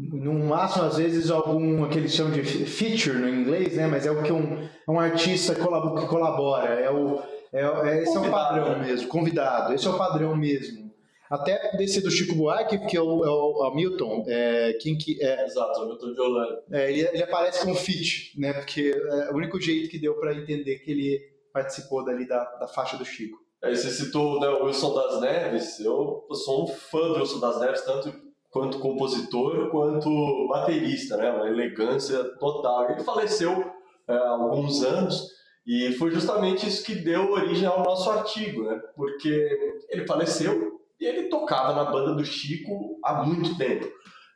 [0.08, 3.86] no máximo, às vezes, algum que eles chamam de feature no inglês, né?
[3.86, 6.68] Mas é o que um, é um artista que colabora.
[6.80, 7.20] É o,
[7.52, 9.74] é, é, esse é o padrão mesmo, convidado.
[9.74, 10.90] Esse é o padrão mesmo.
[11.28, 14.96] Até desse do Chico Buarque, que é o, é o, é o Milton, é, quem
[14.96, 15.44] que é?
[15.44, 16.62] Exato, o Milton de Holanda.
[16.72, 18.52] É, ele, ele, aparece como feat, né?
[18.52, 21.20] Porque é o único jeito que deu para entender que ele
[21.52, 23.38] participou dali da, da faixa do Chico.
[23.62, 25.78] Aí você citou né, o Wilson das Neves.
[25.78, 31.30] Eu, eu sou um fã do Wilson das Neves, tanto quanto compositor quanto baterista, né?
[31.30, 32.90] Uma elegância total.
[32.90, 33.64] Ele faleceu
[34.08, 35.28] é, há alguns anos
[35.66, 38.80] e foi justamente isso que deu origem ao nosso artigo, né?
[38.96, 43.86] Porque ele faleceu e ele tocava na banda do Chico há muito tempo.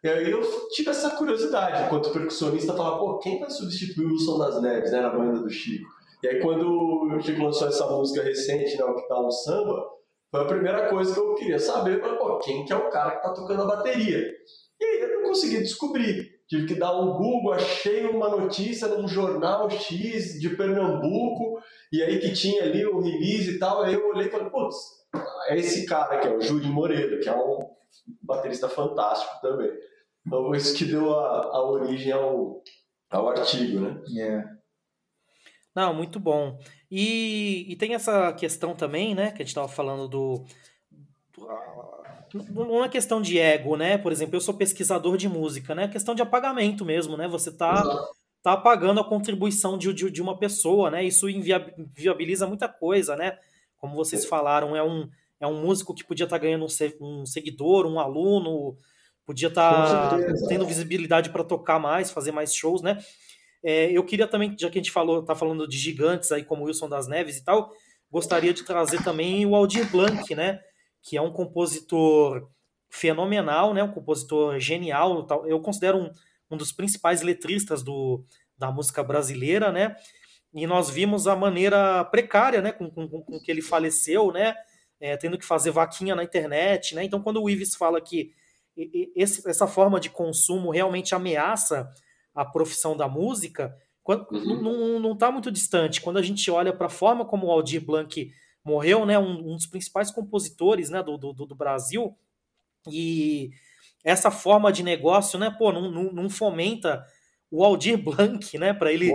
[0.02, 4.38] E aí eu tive essa curiosidade, enquanto percussionista, falar, pô, quem vai substituir o Wilson
[4.38, 5.88] das Neves, né, na banda do Chico?
[6.22, 9.82] E aí quando o Chico lançou essa música recente, né, o que tá no samba,
[10.34, 13.12] foi a primeira coisa que eu queria saber, mas, pô, quem que é o cara
[13.12, 14.18] que tá tocando a bateria?
[14.80, 16.40] E aí eu não consegui descobrir.
[16.48, 22.18] Tive que dar um Google, achei uma notícia num jornal X de Pernambuco, e aí
[22.18, 24.76] que tinha ali o release e tal, aí eu olhei e falei, putz,
[25.46, 27.70] é esse cara que é o Júlio Moreira, que é um
[28.20, 29.70] baterista fantástico também.
[30.26, 32.60] Então isso que deu a, a origem ao,
[33.08, 34.02] ao artigo, né?
[34.08, 34.50] Yeah.
[35.76, 36.58] Não, muito bom.
[36.96, 40.44] E, e tem essa questão também, né, que a gente estava falando do,
[42.52, 43.98] não é questão de ego, né?
[43.98, 45.84] Por exemplo, eu sou pesquisador de música, né?
[45.84, 47.26] É questão de apagamento mesmo, né?
[47.26, 47.82] Você tá,
[48.44, 51.02] tá apagando a contribuição de, de, de uma pessoa, né?
[51.02, 53.38] Isso inviabiliza muita coisa, né?
[53.76, 55.08] Como vocês falaram, é um,
[55.40, 58.78] é um músico que podia estar tá ganhando um, um seguidor, um aluno,
[59.26, 60.18] podia estar tá
[60.48, 62.98] tendo visibilidade para tocar mais, fazer mais shows, né?
[63.64, 66.64] É, eu queria também, já que a gente falou, tá falando de gigantes aí como
[66.64, 67.72] Wilson das Neves e tal,
[68.10, 70.60] gostaria de trazer também o Aldir Blanc, né?
[71.02, 72.46] Que é um compositor
[72.90, 73.82] fenomenal, né?
[73.82, 75.24] Um compositor genial.
[75.26, 75.46] Tal.
[75.46, 76.12] Eu considero um,
[76.50, 78.22] um dos principais letristas do,
[78.58, 79.96] da música brasileira, né?
[80.52, 82.70] E nós vimos a maneira precária, né?
[82.70, 84.54] Com, com, com que ele faleceu, né?
[85.00, 87.02] É, tendo que fazer vaquinha na internet, né?
[87.02, 88.32] Então, quando o Ives fala que
[89.16, 91.90] esse, essa forma de consumo realmente ameaça
[92.34, 94.60] a profissão da música, Quando, uhum.
[94.60, 96.00] não, não tá muito distante.
[96.00, 98.30] Quando a gente olha para a forma como o Aldir Blanc
[98.64, 102.16] morreu, né, um, um dos principais compositores né, do, do, do, Brasil,
[102.90, 103.50] e
[104.02, 107.04] essa forma de negócio, né, pô, não, não, não fomenta
[107.50, 109.12] o Aldir Blanc, né, para ele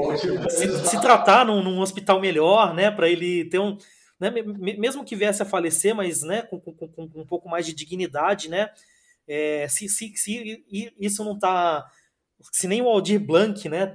[0.49, 3.76] se, se, tratar num, num, hospital melhor, né, para ele ter um,
[4.20, 7.74] né, mesmo que viesse a falecer, mas, né, com, com, com um pouco mais de
[7.74, 8.70] dignidade, né,
[9.28, 10.63] é, se, se, se
[10.99, 11.86] isso não está
[12.52, 13.94] se nem o Aldir Blanc, né,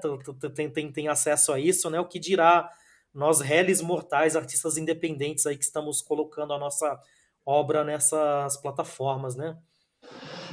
[0.55, 2.71] tem, tem, tem acesso a isso, né, o que dirá
[3.15, 6.99] nós réis mortais, artistas independentes aí que estamos colocando a nossa
[7.47, 9.57] obra nessas plataformas, né?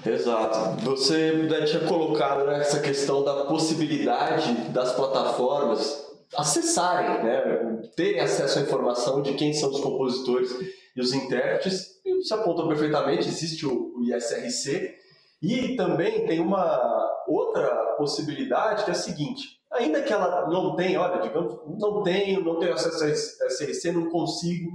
[0.05, 0.83] Exato.
[0.85, 8.59] Você né, tinha colocado né, essa questão da possibilidade das plataformas acessarem, né, terem acesso
[8.59, 10.51] à informação de quem são os compositores
[10.95, 11.99] e os intérpretes.
[12.05, 14.95] E se apontou perfeitamente, existe o ISRC.
[15.41, 17.00] E também tem uma
[17.31, 22.43] outra possibilidade que é a seguinte: ainda que ela não tenha, olha, digamos, não tenho,
[22.43, 24.71] não tenho acesso a SRC, não consigo.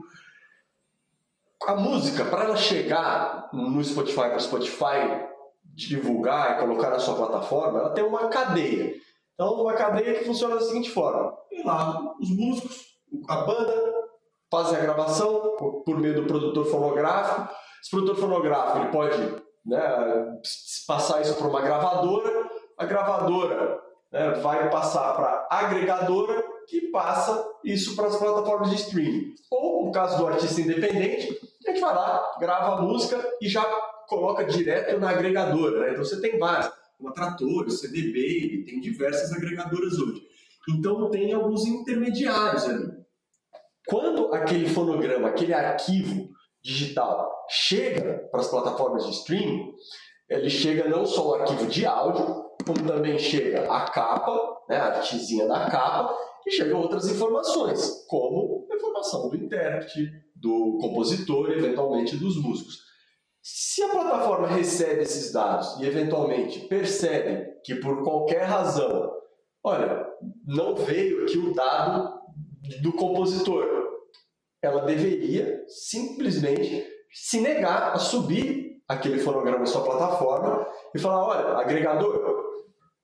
[1.66, 5.26] A música, para ela chegar no Spotify, para o Spotify
[5.64, 8.94] divulgar e colocar na sua plataforma, ela tem uma cadeia.
[9.34, 12.84] Então, uma cadeia que funciona da seguinte forma: tem lá os músicos,
[13.28, 13.94] a banda,
[14.50, 17.54] fazem a gravação por meio do produtor fonográfico.
[17.80, 20.38] Esse produtor fonográfico ele pode né,
[20.86, 22.48] passar isso para uma gravadora,
[22.78, 23.80] a gravadora
[24.12, 29.34] né, vai passar para agregadora que passa isso para as plataformas de streaming.
[29.50, 33.64] Ou, no caso do artista independente, a gente vai lá, grava a música e já
[34.08, 35.80] coloca direto na agregadora.
[35.80, 35.92] Né?
[35.92, 40.22] Então você tem várias, uma Trator, CD Baby, tem diversas agregadoras hoje.
[40.68, 42.88] Então tem alguns intermediários ali.
[43.86, 46.28] Quando aquele fonograma, aquele arquivo
[46.60, 49.72] digital chega para as plataformas de streaming,
[50.28, 54.86] ele chega não só o arquivo de áudio, como também chega a capa, né, a
[54.86, 56.16] artezinha da capa,
[56.46, 62.84] e chegam outras informações, como a informação do intérprete, do compositor e eventualmente dos músicos.
[63.42, 69.12] Se a plataforma recebe esses dados e eventualmente percebe que por qualquer razão,
[69.62, 70.04] olha,
[70.44, 72.20] não veio aqui o dado
[72.82, 73.66] do compositor,
[74.60, 81.58] ela deveria simplesmente se negar a subir aquele fonograma em sua plataforma e falar, olha,
[81.58, 82.44] agregador,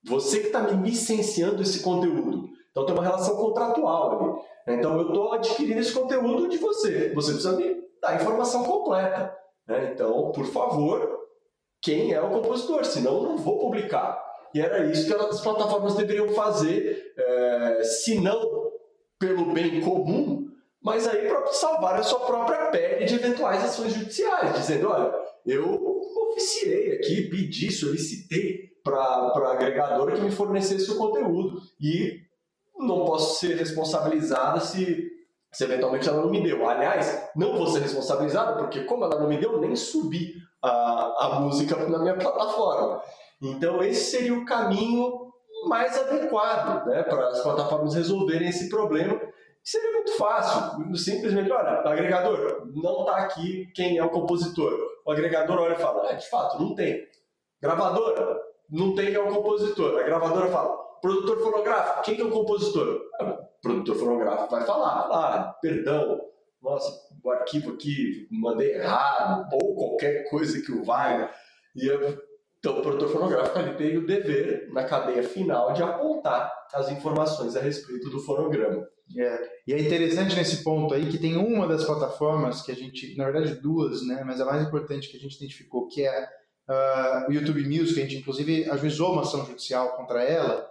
[0.05, 2.49] você que está me licenciando esse conteúdo.
[2.71, 4.13] Então tem uma relação contratual
[4.67, 4.79] ali.
[4.79, 7.13] Então eu estou adquirindo esse conteúdo de você.
[7.15, 9.37] Você precisa me dar a informação completa.
[9.67, 9.93] Né?
[9.93, 11.21] Então, por favor,
[11.81, 12.85] quem é o compositor?
[12.85, 14.23] Senão eu não vou publicar.
[14.55, 18.71] E era isso que as plataformas deveriam fazer, é, se não
[19.19, 20.52] pelo bem comum,
[20.83, 25.13] mas aí para salvar a sua própria pele de eventuais ações judiciais, dizendo, olha,
[25.47, 26.01] eu
[26.33, 31.61] oficiei aqui, pedi, solicitei para a agregadora que me fornecesse o conteúdo.
[31.81, 32.21] E
[32.79, 35.11] não posso ser responsabilizada se,
[35.53, 36.69] se eventualmente ela não me deu.
[36.69, 41.41] Aliás, não vou ser responsabilizada porque, como ela não me deu, nem subi a, a
[41.41, 43.01] música na minha plataforma.
[43.41, 45.33] Então, esse seria o caminho
[45.67, 49.21] mais adequado né, para as plataformas resolverem esse problema.
[49.65, 54.77] Seria muito fácil, simplesmente, olha, agregador, não está aqui quem é o compositor.
[55.07, 57.07] O agregador olha e fala, ah, de fato, não tem.
[57.61, 60.01] Gravadora, não tem quem é o compositor.
[60.01, 63.03] A gravadora fala, produtor fonográfico, quem que é o compositor?
[63.21, 66.21] O produtor fonográfico vai falar, ah, perdão,
[66.61, 66.93] nossa,
[67.23, 71.31] o arquivo aqui mandei errado, ou qualquer coisa que o vai.
[71.77, 72.21] E eu,
[72.63, 77.57] então o produtor fonográfico ali tem o dever, na cadeia final, de apontar as informações
[77.57, 78.87] a respeito do fonograma.
[79.19, 79.51] É.
[79.67, 83.25] E é interessante nesse ponto aí que tem uma das plataformas que a gente, na
[83.29, 86.29] verdade duas, né, mas a mais importante que a gente identificou, que é
[86.69, 90.65] uh, o YouTube Music, a gente inclusive ajuizou uma ação judicial contra ela,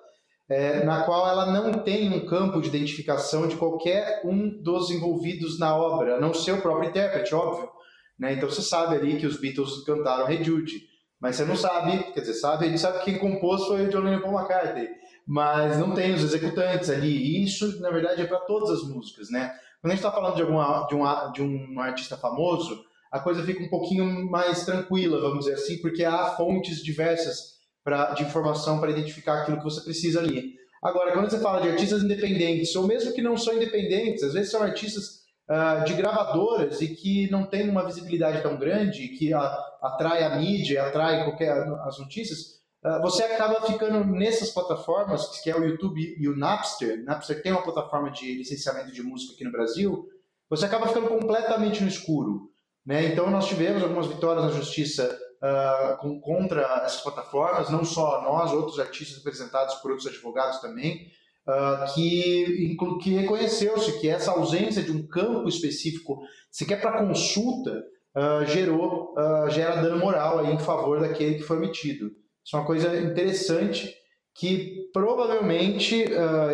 [0.48, 5.60] é, na qual ela não tem um campo de identificação de qualquer um dos envolvidos
[5.60, 7.70] na obra, a não ser o próprio intérprete, óbvio.
[8.18, 8.34] Né?
[8.34, 10.89] Então você sabe ali que os Beatles cantaram Hey Jude,
[11.22, 13.99] mas você não sabe, quer dizer, sabe, gente sabe que quem compôs foi o John
[13.99, 14.89] Lennon Paul McCartney,
[15.28, 19.30] mas não tem os executantes ali, e isso, na verdade, é para todas as músicas,
[19.30, 19.53] né?
[19.80, 23.43] Quando a gente está falando de, alguma, de, um, de um artista famoso, a coisa
[23.43, 28.80] fica um pouquinho mais tranquila, vamos dizer assim, porque há fontes diversas pra, de informação
[28.80, 30.55] para identificar aquilo que você precisa ali.
[30.82, 34.49] Agora, quando você fala de artistas independentes, ou mesmo que não são independentes, às vezes
[34.49, 35.20] são artistas
[35.52, 39.41] uh, de gravadoras e que não têm uma visibilidade tão grande, que a,
[39.82, 41.52] atrai a mídia, atrai qualquer
[41.86, 47.04] as notícias, uh, você acaba ficando nessas plataformas, que é o YouTube e o Napster.
[47.04, 50.08] Napster tem uma plataforma de licenciamento de música aqui no Brasil.
[50.49, 52.49] Você acaba ficando completamente no escuro.
[52.86, 53.06] Né?
[53.06, 58.52] Então, nós tivemos algumas vitórias na justiça uh, com, contra essas plataformas, não só nós,
[58.52, 61.12] outros artistas apresentados por outros advogados também.
[61.48, 67.84] Uh, que, que reconheceu-se que essa ausência de um campo específico, sequer para consulta,
[68.16, 72.12] uh, gerou, uh, gera dano moral aí em favor daquele que foi omitido.
[72.44, 73.94] Isso é uma coisa interessante
[74.34, 76.06] que provavelmente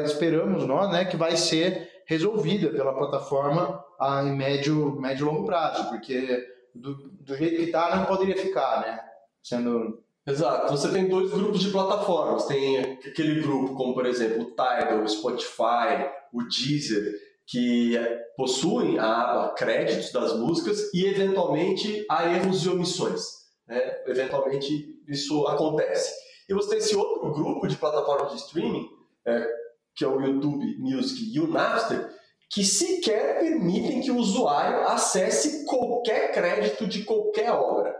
[0.03, 3.79] esperamos nós, né, que vai ser resolvida pela plataforma
[4.23, 8.99] em médio, médio longo prazo, porque do, do jeito que está não poderia ficar, né?
[9.43, 10.75] Sendo Exato.
[10.75, 12.45] Você tem dois grupos de plataformas.
[12.45, 17.13] Tem aquele grupo, como por exemplo o Tidal, o Spotify, o Deezer,
[17.45, 17.93] que
[18.35, 23.23] possuem a aba créditos das músicas e eventualmente há erros e omissões.
[23.65, 23.79] Né?
[24.05, 26.13] Eventualmente isso acontece.
[26.49, 28.85] E você tem esse outro grupo de plataformas de streaming,
[29.25, 29.47] é,
[29.95, 32.09] que é o YouTube Music e o Napster,
[32.49, 37.95] que sequer permitem que o usuário acesse qualquer crédito de qualquer obra.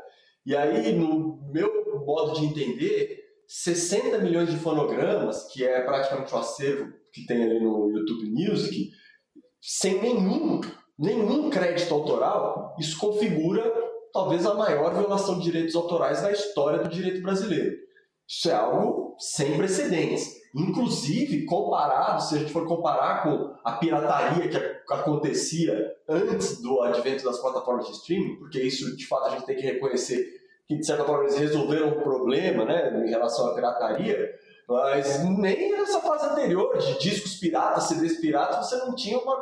[0.45, 6.37] E aí, no meu modo de entender, 60 milhões de fonogramas, que é praticamente o
[6.37, 8.91] acervo que tem ali no YouTube Music,
[9.61, 10.61] sem nenhum,
[10.97, 13.63] nenhum crédito autoral, isso configura
[14.13, 17.75] talvez a maior violação de direitos autorais da história do direito brasileiro.
[18.27, 20.35] Isso é algo sem precedentes.
[20.55, 24.57] Inclusive, comparado, se a gente for comparar com a pirataria que
[24.93, 29.55] acontecia antes do advento das plataformas de streaming, porque isso de fato a gente tem
[29.55, 30.25] que reconhecer
[30.67, 34.29] que de certa forma eles resolveram o problema né, em relação à pirataria,
[34.67, 39.41] mas nem nessa fase anterior de discos piratas, CDs piratas, você não tinha uma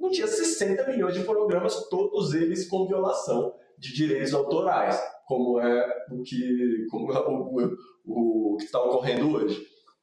[0.00, 6.04] não tinha 60 milhões de fonogramas, todos eles com violação de direitos autorais, como é
[6.10, 9.60] o que como é o, o, o que está ocorrendo hoje.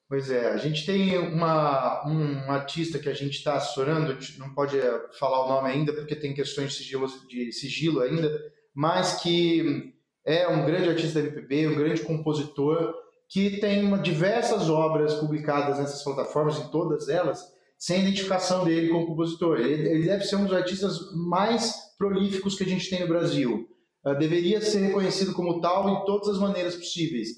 [0.08, 4.78] Pois é, a gente tem uma, um artista que a gente está assessorando, não pode
[5.18, 8.32] falar o nome ainda porque tem questões de sigilo, de sigilo ainda,
[8.74, 9.95] mas que
[10.26, 12.94] é um grande artista da MPB, um grande compositor,
[13.30, 17.44] que tem diversas obras publicadas nessas plataformas, em todas elas,
[17.78, 19.60] sem identificação dele como compositor.
[19.60, 23.68] Ele, ele deve ser um dos artistas mais prolíficos que a gente tem no Brasil.
[24.06, 27.30] Uh, deveria ser reconhecido como tal em todas as maneiras possíveis.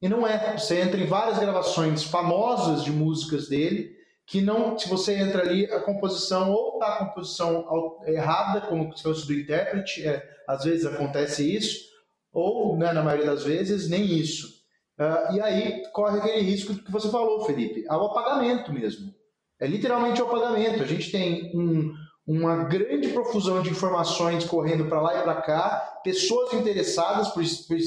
[0.00, 0.56] E não é.
[0.56, 3.90] Você entra em várias gravações famosas de músicas dele,
[4.26, 7.66] que não, se você entra ali, a composição ou está a composição
[8.06, 11.93] errada, como se fosse do intérprete, é, às vezes acontece isso,
[12.34, 14.48] ou, né, na maioria das vezes, nem isso.
[14.98, 19.14] Uh, e aí corre aquele risco que você falou, Felipe, ao apagamento mesmo.
[19.60, 20.82] É literalmente o apagamento.
[20.82, 21.94] A gente tem um,
[22.26, 27.78] uma grande profusão de informações correndo para lá e para cá, pessoas interessadas por, por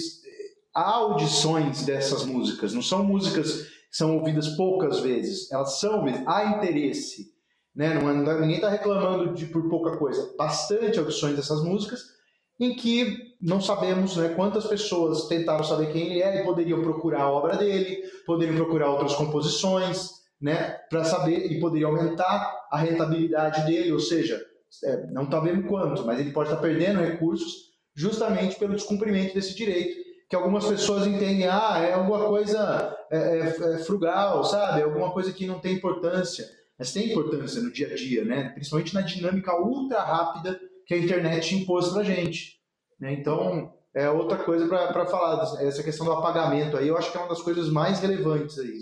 [0.73, 2.73] há audições dessas músicas.
[2.73, 7.33] Não são músicas que são ouvidas poucas vezes, elas são há interesse.
[7.75, 7.93] Né?
[7.93, 10.33] Não, ninguém está reclamando de por pouca coisa.
[10.37, 12.16] Bastante audições dessas músicas
[12.59, 17.21] em que não sabemos né, quantas pessoas tentaram saber quem ele é e poderiam procurar
[17.21, 23.65] a obra dele, poderiam procurar outras composições, né, para saber e poderia aumentar a rentabilidade
[23.65, 24.39] dele, ou seja,
[24.83, 30.05] é, não sabemos quanto, mas ele pode estar perdendo recursos justamente pelo descumprimento desse direito,
[30.29, 35.11] que algumas pessoas entendem, ah, é alguma coisa é, é, é frugal, sabe, é alguma
[35.11, 36.45] coisa que não tem importância,
[36.77, 40.97] mas tem importância no dia a dia, né, principalmente na dinâmica ultra rápida que a
[40.97, 42.59] internet impôs para gente.
[42.99, 43.13] Né?
[43.13, 47.19] Então, é outra coisa para falar, essa questão do apagamento aí, eu acho que é
[47.19, 48.77] uma das coisas mais relevantes aí.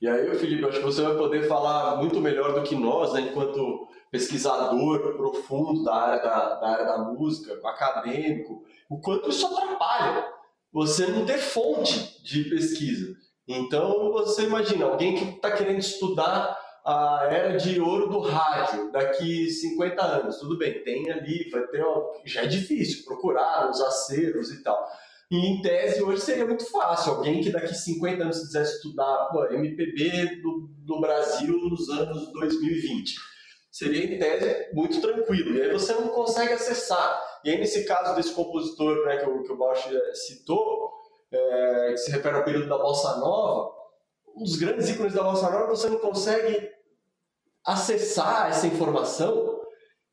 [0.00, 3.22] E aí, Felipe, acho que você vai poder falar muito melhor do que nós, né,
[3.22, 10.26] enquanto pesquisador profundo da área da, da, área da música, acadêmico, o quanto isso atrapalha
[10.72, 13.14] você não ter fonte de pesquisa.
[13.48, 19.50] Então, você imagina, alguém que está querendo estudar a era de ouro do rádio daqui
[19.50, 20.38] 50 anos.
[20.38, 24.86] Tudo bem, tem ali, vai ter, ó, já é difícil procurar os acervos e tal.
[25.28, 27.14] E em tese hoje seria muito fácil.
[27.14, 33.16] Alguém que daqui 50 anos quisesse estudar pô, MPB do, do Brasil nos anos 2020.
[33.72, 35.56] Seria em tese muito tranquilo.
[35.56, 37.20] E aí você não consegue acessar.
[37.44, 40.92] E aí, nesse caso desse compositor né, que, o, que o Bausch eh, citou,
[41.32, 43.72] é, que se refere ao período da Bossa Nova,
[44.36, 46.75] um dos grandes ícones da Bossa Nova, você não consegue
[47.66, 49.60] acessar essa informação,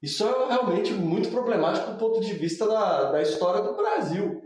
[0.02, 4.42] isso é realmente muito problemático do ponto de vista da, da história do Brasil.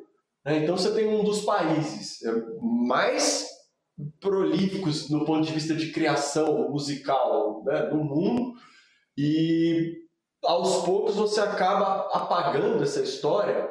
[0.45, 0.57] Né?
[0.57, 2.31] Então você tem um dos países é,
[2.61, 3.47] mais
[4.19, 8.53] prolíficos no ponto de vista de criação musical né, do mundo
[9.17, 9.95] e
[10.43, 13.67] aos poucos você acaba apagando essa história.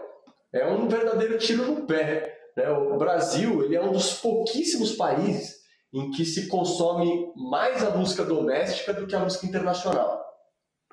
[0.52, 2.36] É um verdadeiro tiro no pé.
[2.56, 2.68] Né?
[2.70, 5.55] O Brasil ele é um dos pouquíssimos países
[5.92, 10.24] em que se consome mais a música doméstica do que a música internacional.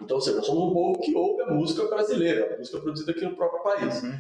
[0.02, 3.12] Então, ou seja, nós somos um povo que ouve a música brasileira, a música produzida
[3.12, 4.04] aqui no próprio país.
[4.04, 4.20] Uhum.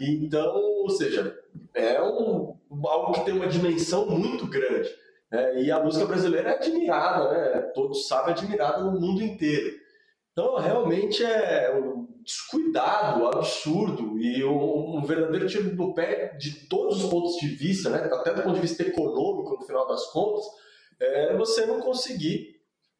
[0.00, 1.36] Então, ou seja,
[1.72, 4.90] é um, algo que tem uma dimensão muito grande.
[5.32, 7.60] É, e a música brasileira é admirada, né?
[7.74, 9.74] Todos sabem, admirada no mundo inteiro.
[10.32, 17.04] Então, realmente é um descuidado absurdo e um, um verdadeiro tiro no pé de todos
[17.04, 17.98] os pontos de vista, né?
[18.12, 20.44] até do ponto de vista econômico, no final das contas,
[20.98, 22.54] é você não conseguir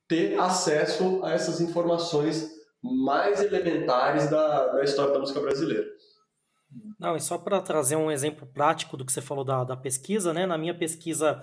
[0.07, 2.51] ter acesso a essas informações
[2.83, 5.87] mais elementares da, da história da música brasileira.
[6.99, 10.35] Não, e só para trazer um exemplo prático do que você falou da, da pesquisa,
[10.35, 10.45] né?
[10.45, 11.41] Na minha pesquisa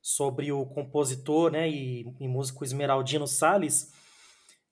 [0.00, 3.92] sobre o compositor né, e, e músico Esmeraldino Salles,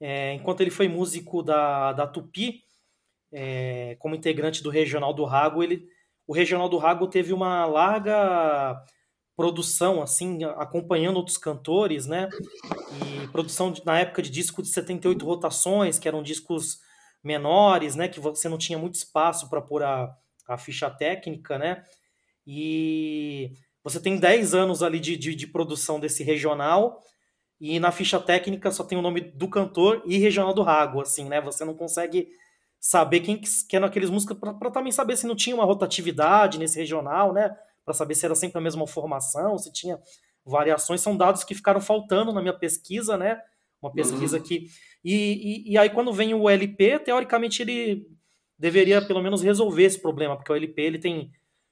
[0.01, 2.62] é, enquanto ele foi músico da, da Tupi,
[3.32, 5.86] é, como integrante do Regional do Rago, ele,
[6.26, 8.82] o Regional do Rago teve uma larga
[9.36, 12.28] produção, assim, acompanhando outros cantores, né?
[13.24, 16.80] E produção de, na época de disco de 78 rotações, que eram discos
[17.22, 18.09] menores, né?
[18.09, 20.16] Que você não tinha muito espaço para pôr a,
[20.49, 21.84] a ficha técnica, né?
[22.47, 23.53] E
[23.84, 27.01] você tem 10 anos ali de, de, de, produção desse regional,
[27.61, 31.28] e na ficha técnica só tem o nome do cantor e regional do Rago, assim,
[31.28, 31.40] né?
[31.40, 32.28] Você não consegue
[32.78, 36.78] saber quem que eram aqueles músicos, para também saber se não tinha uma rotatividade nesse
[36.78, 37.57] regional, né?
[37.86, 39.98] para saber se era sempre a mesma formação, se tinha
[40.44, 41.00] variações.
[41.00, 43.40] São dados que ficaram faltando na minha pesquisa, né?
[43.80, 44.42] Uma pesquisa uhum.
[44.42, 44.66] que.
[45.04, 48.04] E, e, e, aí, quando vem o LP, teoricamente ele
[48.59, 51.30] deveria pelo menos resolver esse problema, porque o LP ele tem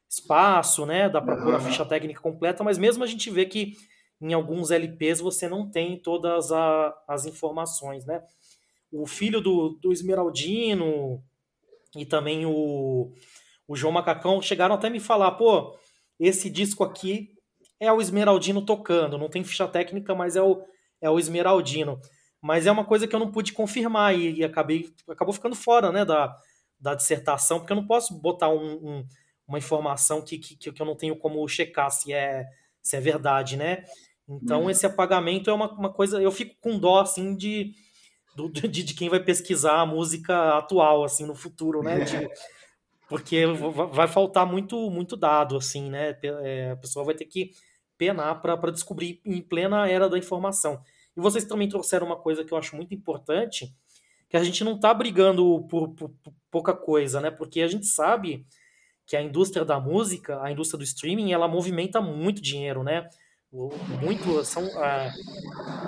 [0.09, 1.09] espaço, né?
[1.09, 1.43] Dá para uhum.
[1.43, 3.73] pôr a ficha técnica completa, mas mesmo a gente vê que
[4.25, 8.23] em alguns LPs você não tem todas a, as informações, né?
[8.91, 11.23] O filho do, do Esmeraldino
[11.95, 13.13] e também o,
[13.69, 15.77] o João Macacão chegaram até me falar, pô,
[16.19, 17.35] esse disco aqui
[17.79, 20.65] é o Esmeraldino tocando, não tem ficha técnica, mas é o,
[21.03, 22.01] é o Esmeraldino.
[22.41, 25.93] Mas é uma coisa que eu não pude confirmar e, e acabei acabou ficando fora
[25.93, 26.35] né, da,
[26.81, 29.07] da dissertação, porque eu não posso botar um, um,
[29.47, 32.47] uma informação que, que, que eu não tenho como checar se é,
[32.83, 33.85] se é verdade, né?
[34.29, 34.71] Então, hum.
[34.71, 36.21] esse apagamento é uma, uma coisa.
[36.21, 37.75] Eu fico com dó, assim, de,
[38.53, 42.01] de, de quem vai pesquisar a música atual, assim, no futuro, né?
[42.01, 42.29] De,
[43.09, 43.45] porque
[43.93, 46.17] vai faltar muito, muito dado, assim, né?
[46.23, 47.51] É, a pessoa vai ter que
[47.99, 50.81] penar para descobrir em plena era da informação.
[51.17, 53.73] E vocês também trouxeram uma coisa que eu acho muito importante,
[54.29, 57.31] que a gente não está brigando por, por, por, pouca coisa, né?
[57.31, 58.47] Porque a gente sabe
[59.07, 63.09] que a indústria da música, a indústria do streaming, ela movimenta muito dinheiro, né?
[64.03, 65.13] Muito, são, é,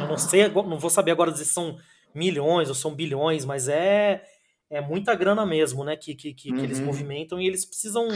[0.00, 1.76] eu não sei, não vou saber agora se são
[2.14, 4.22] milhões ou são bilhões, mas é
[4.70, 5.96] é muita grana mesmo, né?
[5.96, 6.58] Que, que, que, uhum.
[6.58, 6.86] que eles uhum.
[6.86, 8.08] movimentam e eles precisam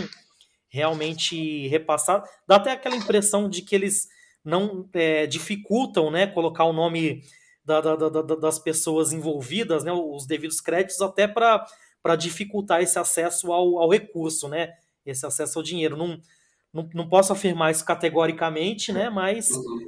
[0.69, 2.25] realmente repassar.
[2.47, 4.09] Dá até aquela impressão de que eles
[4.45, 6.27] não é, dificultam, né?
[6.27, 7.23] Colocar o nome
[7.65, 9.93] da, da, da, das pessoas envolvidas, né?
[9.93, 14.73] Os devidos créditos, até para dificultar esse acesso ao, ao recurso, né?
[15.07, 15.97] Esse acesso ao dinheiro.
[15.97, 16.21] Não,
[16.73, 19.11] não, não posso afirmar isso categoricamente, né?
[19.11, 19.81] Mas uhum.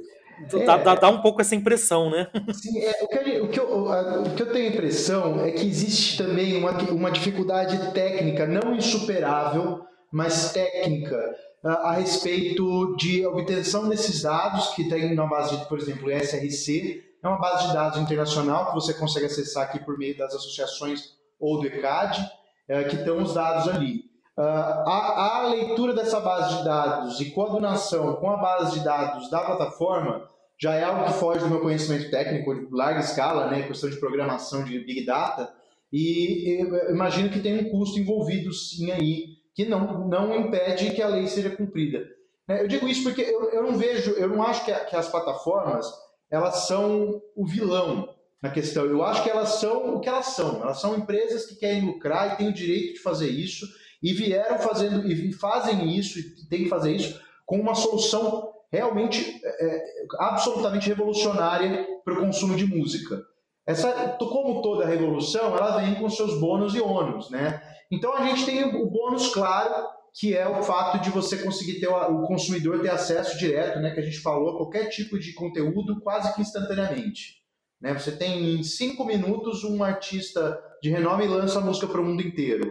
[0.51, 2.27] É, dá, dá, dá, um pouco essa impressão, né?
[2.53, 5.65] Sim, é, o, que, o, que eu, o que eu tenho a impressão é que
[5.65, 11.17] existe também uma, uma dificuldade técnica, não insuperável, mas técnica,
[11.63, 17.03] a, a respeito de obtenção desses dados que tem na base de, por exemplo, SRC,
[17.23, 21.13] é uma base de dados internacional que você consegue acessar aqui por meio das associações
[21.39, 22.29] ou do ECAD,
[22.67, 24.12] é, que estão os dados ali.
[24.35, 29.29] Uh, a, a, leitura dessa base de dados e coordenação com a base de dados
[29.29, 30.27] da plataforma
[30.59, 33.97] já é algo que foge do meu conhecimento técnico de larga escala, né, questão de
[33.97, 35.53] programação de Big Data,
[35.91, 36.59] e
[36.89, 41.27] imagino que tem um custo envolvido sim aí, que não, não impede que a lei
[41.27, 42.03] seja cumprida.
[42.47, 44.95] Né, eu digo isso porque eu, eu não vejo, eu não acho que, a, que
[44.95, 45.85] as plataformas
[46.31, 48.09] elas são o vilão
[48.41, 48.85] na questão.
[48.85, 50.63] Eu acho que elas são o que elas são.
[50.63, 53.67] Elas são empresas que querem lucrar e têm o direito de fazer isso
[54.03, 59.39] e vieram fazendo e fazem isso e tem que fazer isso com uma solução realmente
[59.43, 59.83] é, é
[60.19, 63.21] absolutamente revolucionária para o consumo de música.
[63.65, 67.61] Essa, como toda revolução, ela vem com seus bônus e ônus, né?
[67.89, 71.87] Então a gente tem o bônus claro, que é o fato de você conseguir ter
[71.87, 73.91] o consumidor ter acesso direto, né?
[73.91, 77.41] Que a gente falou, a qualquer tipo de conteúdo quase que instantaneamente.
[77.79, 77.93] Né?
[77.93, 82.69] Você tem em cinco minutos um artista de renome lança música para o mundo inteiro.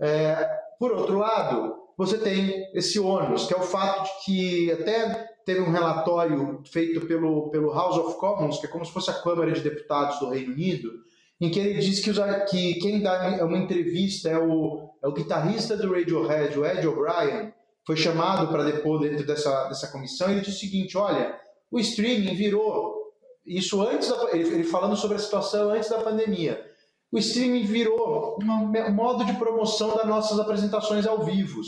[0.00, 5.28] É, por outro lado, você tem esse ônus, que é o fato de que até
[5.44, 9.14] teve um relatório feito pelo, pelo House of Commons, que é como se fosse a
[9.14, 10.92] Câmara de Deputados do Reino Unido,
[11.40, 12.12] em que ele diz que,
[12.50, 17.52] que quem dá uma entrevista é o, é o guitarrista do Radiohead, o Ed O'Brien,
[17.86, 21.34] foi chamado para depor dentro dessa, dessa comissão, e ele diz o seguinte, olha,
[21.70, 23.14] o streaming virou,
[23.46, 26.67] isso antes, da, ele falando sobre a situação antes da pandemia,
[27.10, 31.60] o streaming virou um modo de promoção das nossas apresentações ao vivo,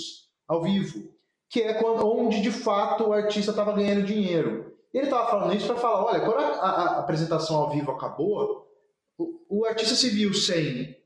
[0.46, 1.14] ao vivo,
[1.48, 4.72] que é quando, onde de fato o artista estava ganhando dinheiro.
[4.92, 8.66] Ele estava falando isso para falar, olha, quando a, a, apresentação ao vivo acabou,
[9.18, 10.96] o, o artista se viu sem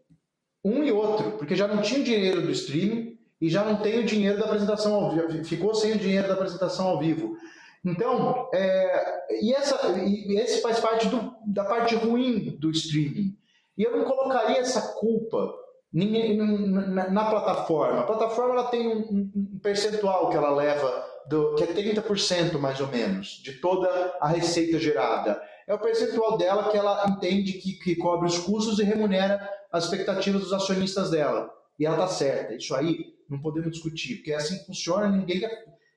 [0.64, 4.00] um e outro, porque já não tinha o dinheiro do streaming e já não tem
[4.00, 7.36] o dinheiro da apresentação ao vivo, ficou sem o dinheiro da apresentação ao vivo.
[7.84, 13.36] Então, é, e, essa, e esse faz parte do, da parte ruim do streaming.
[13.76, 15.54] E eu não colocaria essa culpa
[15.92, 18.00] na, plataforma.
[18.00, 22.80] A plataforma ela tem um, um percentual que ela leva, do, que é 30% mais
[22.80, 23.88] ou menos, de toda
[24.20, 25.40] a receita gerada.
[25.66, 29.84] É o percentual dela que ela entende que, que cobre os custos e remunera as
[29.84, 31.50] expectativas dos acionistas dela.
[31.78, 32.54] E ela está certa.
[32.54, 35.40] Isso aí não podemos discutir, porque é assim que funciona, ninguém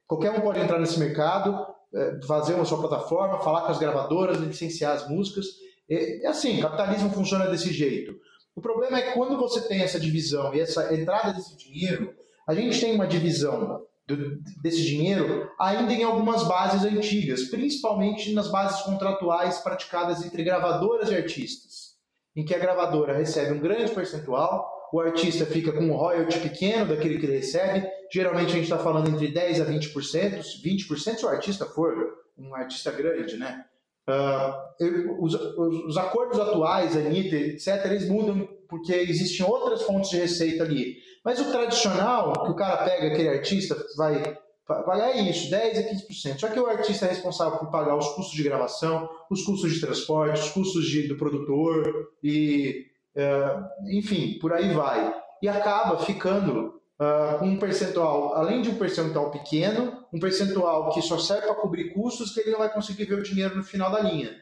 [0.07, 4.37] qualquer um pode entrar nesse mercado, é, fazer uma sua plataforma, falar com as gravadoras,
[4.37, 5.45] licenciar as músicas.
[5.89, 8.15] É, é assim, capitalismo funciona desse jeito.
[8.55, 12.13] O problema é que quando você tem essa divisão e essa entrada desse dinheiro,
[12.47, 18.49] a gente tem uma divisão do, desse dinheiro ainda em algumas bases antigas, principalmente nas
[18.49, 21.97] bases contratuais praticadas entre gravadoras e artistas,
[22.35, 26.87] em que a gravadora recebe um grande percentual, o artista fica com um royalty pequeno
[26.87, 31.25] daquele que ele recebe, geralmente a gente está falando entre 10% a 20%, 20% se
[31.25, 31.93] o artista for
[32.37, 33.65] um artista grande, né?
[34.09, 40.63] Uh, os, os, acordos atuais, Anitta, etc., eles mudam porque existem outras fontes de receita
[40.63, 40.97] ali.
[41.25, 45.83] Mas o tradicional, que o cara pega aquele artista, vai pagar é isso, 10 a
[45.83, 46.39] 15%.
[46.39, 49.81] Só que o artista é responsável por pagar os custos de gravação, os custos de
[49.81, 52.85] transporte, os custos de, do produtor e,
[53.15, 55.13] uh, enfim, por aí vai.
[55.41, 61.17] E acaba ficando uh, um percentual, além de um percentual pequeno, um percentual que só
[61.17, 63.99] serve para cobrir custos que ele não vai conseguir ver o dinheiro no final da
[63.99, 64.35] linha.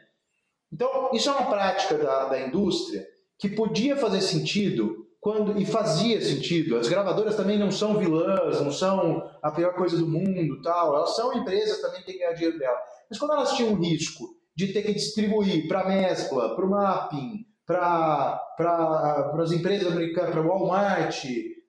[0.72, 3.06] Então, isso é uma prática da, da indústria
[3.38, 6.78] que podia fazer sentido quando e fazia sentido.
[6.78, 10.96] As gravadoras também não são vilãs, não são a pior coisa do mundo, tal.
[10.96, 12.78] Elas são empresas também têm que ganhar dinheiro dela.
[13.10, 14.24] Mas quando elas tinham o risco
[14.56, 20.42] de ter que distribuir para mescla, para o mapping, para pra, as empresas americanas, para
[20.42, 21.26] o Walmart,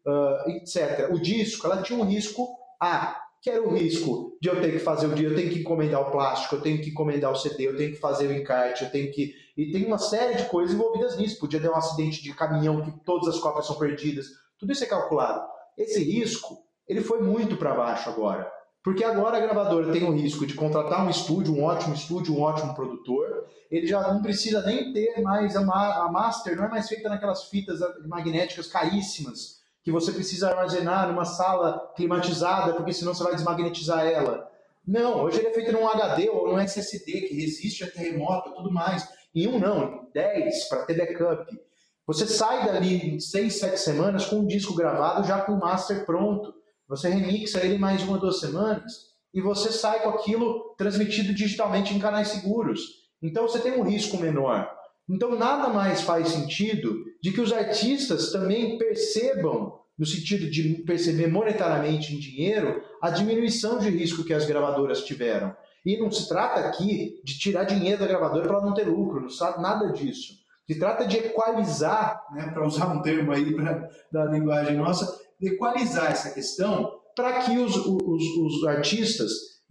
[0.07, 1.11] uh, etc.
[1.11, 2.49] O disco, ela tinha um risco
[2.81, 5.61] A, que era o risco de eu ter que fazer o dia, eu tenho que
[5.61, 8.85] encomendar o plástico, eu tenho que encomendar o CD, eu tenho que fazer o encarte,
[8.85, 9.35] eu tenho que.
[9.57, 11.39] E tem uma série de coisas envolvidas nisso.
[11.39, 14.27] Podia ter um acidente de caminhão que todas as cópias são perdidas.
[14.59, 15.47] Tudo isso é calculado.
[15.79, 18.51] Esse risco, ele foi muito para baixo agora.
[18.83, 22.43] Porque agora a gravadora tem o risco de contratar um estúdio, um ótimo estúdio, um
[22.43, 23.47] ótimo produtor.
[23.71, 27.45] Ele já não precisa nem ter mais a, a master, não é mais feita naquelas
[27.45, 29.56] fitas magnéticas caríssimas
[29.87, 34.51] que você precisa armazenar numa sala climatizada, porque senão você vai desmagnetizar ela.
[34.85, 38.55] Não, hoje ele é feito num HD ou num SSD, que resiste a terremoto e
[38.57, 39.09] tudo mais.
[39.33, 41.57] Em um não, em 10 para ter backup.
[42.05, 46.05] Você sai dali em 6, 7 semanas com o disco gravado, já com o master
[46.05, 46.53] pronto.
[46.89, 48.93] Você remixa ele mais uma, duas semanas
[49.33, 52.81] e você sai com aquilo transmitido digitalmente em canais seguros.
[53.23, 54.69] Então você tem um risco menor.
[55.09, 61.29] Então nada mais faz sentido de que os artistas também percebam, no sentido de perceber
[61.29, 65.57] monetariamente em dinheiro, a diminuição de risco que as gravadoras tiveram.
[65.85, 69.29] E não se trata aqui de tirar dinheiro da gravadora para não ter lucro, não
[69.29, 70.35] se trata nada disso.
[70.67, 76.11] Se trata de equalizar, né, para usar um termo aí pra, da linguagem nossa, equalizar
[76.11, 79.31] essa questão para que os, os, os, artistas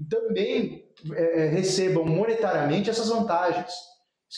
[0.09, 3.73] também é, recebam monetariamente essas vantagens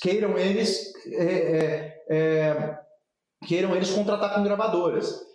[0.01, 2.79] queiram eles é, é, é,
[3.47, 5.25] queiram eles contratar com gravadoras.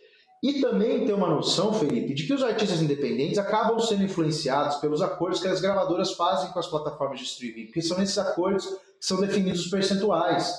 [0.43, 5.01] E também ter uma noção, Felipe, de que os artistas independentes acabam sendo influenciados pelos
[5.01, 9.07] acordos que as gravadoras fazem com as plataformas de streaming, porque são esses acordos que
[9.07, 10.53] são definidos os percentuais.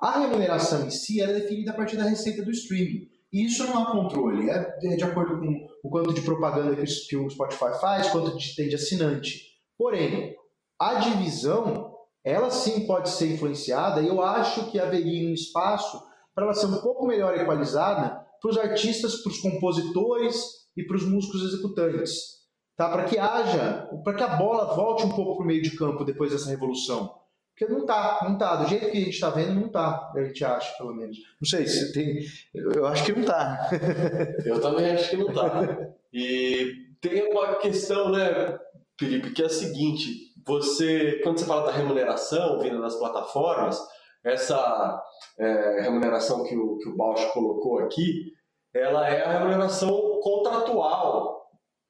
[0.00, 3.08] A remuneração em si é definida a partir da receita do streaming.
[3.32, 7.30] E isso não há controle, é de acordo com o quanto de propaganda que o
[7.30, 9.42] Spotify faz, quanto de, tem de assinante.
[9.76, 10.34] Porém,
[10.80, 11.94] a divisão
[12.24, 16.02] ela sim pode ser influenciada e eu acho que haveria um espaço
[16.34, 20.36] para ela ser um pouco melhor equalizada para os artistas, para os compositores
[20.76, 22.38] e para os músicos executantes.
[22.76, 22.88] Tá?
[22.88, 26.04] Para que haja, para que a bola volte um pouco para o meio de campo
[26.04, 27.18] depois dessa revolução.
[27.58, 28.54] Porque não tá, não tá.
[28.54, 30.12] Do jeito que a gente está vendo, não tá.
[30.14, 31.16] A gente acha, pelo menos.
[31.40, 32.20] Não sei se tem.
[32.54, 33.68] Eu acho que não tá.
[34.46, 35.90] eu também acho que não tá.
[36.12, 38.56] E tem uma questão, né,
[38.96, 43.78] Felipe, que é a seguinte: você, quando você fala da remuneração vindo das plataformas,
[44.24, 45.00] essa
[45.38, 48.32] é, remuneração que o, que o Bausch colocou aqui,
[48.74, 51.38] ela é a remuneração contratual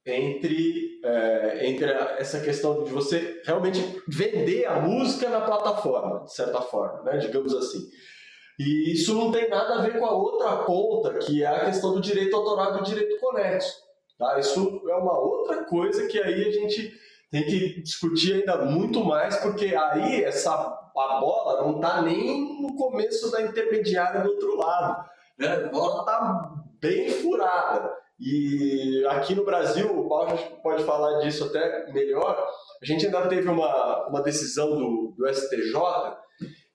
[0.04, 6.60] entre, é, entre essa questão de você realmente vender a música na plataforma, de certa
[6.60, 7.78] forma, né, digamos assim.
[8.58, 11.94] E isso não tem nada a ver com a outra ponta, que é a questão
[11.94, 13.86] do direito autoral e do direito conexo.
[14.18, 14.38] Tá?
[14.40, 16.92] Isso é uma outra coisa que aí a gente
[17.30, 22.74] tem que discutir ainda muito mais, porque aí essa, a bola não está nem no
[22.74, 25.04] começo da intermediária do outro lado.
[25.38, 25.48] Né?
[25.48, 26.50] A bola está
[26.80, 27.90] bem furada.
[28.18, 32.36] E aqui no Brasil, o Paulo pode falar disso até melhor,
[32.82, 35.72] a gente ainda teve uma, uma decisão do, do STJ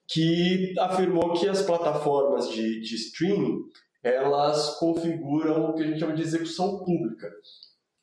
[0.08, 3.58] que afirmou que as plataformas de, de streaming
[4.02, 7.30] elas configuram o que a gente chama de execução pública.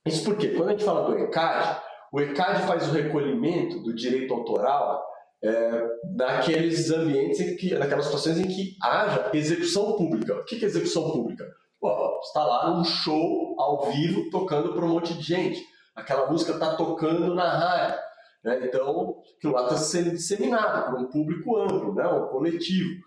[0.05, 1.79] Isso porque, quando a gente fala do ECAD,
[2.11, 5.01] o ECAD faz o recolhimento do direito autoral
[5.43, 10.35] é, naqueles ambientes, em que, naquelas situações em que haja execução pública.
[10.35, 11.45] O que é execução pública?
[11.79, 15.65] Pô, está lá num show ao vivo tocando para um monte de gente.
[15.95, 17.99] Aquela música está tocando na rádio.
[18.43, 18.59] Né?
[18.65, 22.05] Então, aquilo lá está sendo disseminado para um público amplo, né?
[22.07, 22.99] um coletivo,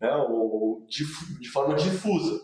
[0.00, 0.14] né?
[0.16, 1.04] ou de,
[1.40, 2.40] de forma difusa.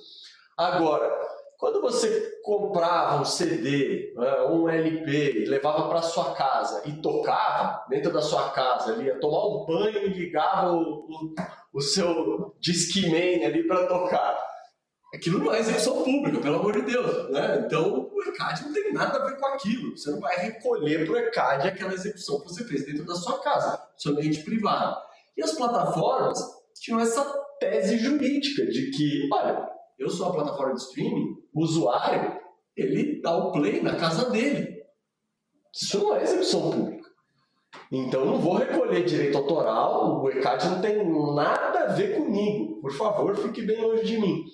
[0.56, 1.10] Agora,
[1.58, 8.12] quando você comprava um CD, né, um LP, levava para sua casa e tocava dentro
[8.12, 11.34] da sua casa, ali, ia tomar um banho e ligava o, o,
[11.74, 14.48] o seu Discman ali para tocar
[15.14, 17.30] aquilo não é execução pública, pelo amor de Deus.
[17.30, 17.64] Né?
[17.64, 19.96] Então, o ECAD não tem nada a ver com aquilo.
[19.96, 23.40] Você não vai recolher para o ECAD aquela execução que você fez dentro da sua
[23.40, 24.96] casa, seu ambiente privado.
[25.36, 26.38] E as plataformas
[26.80, 27.24] tinham essa
[27.58, 32.38] tese jurídica de que, olha, eu sou a plataforma de streaming, o usuário,
[32.76, 34.80] ele dá o play na casa dele.
[35.74, 37.08] Isso não é execução pública.
[37.90, 40.96] Então, não vou recolher direito autoral, o ECAD não tem
[41.34, 42.80] nada a ver comigo.
[42.80, 44.44] Por favor, fique bem longe de mim.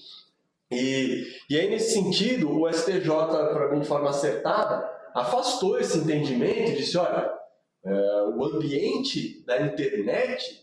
[0.72, 6.70] E, e aí, nesse sentido, o STJ, para mim, de forma acertada, afastou esse entendimento
[6.70, 7.30] e disse: olha,
[7.84, 7.92] é,
[8.34, 10.62] o ambiente da internet,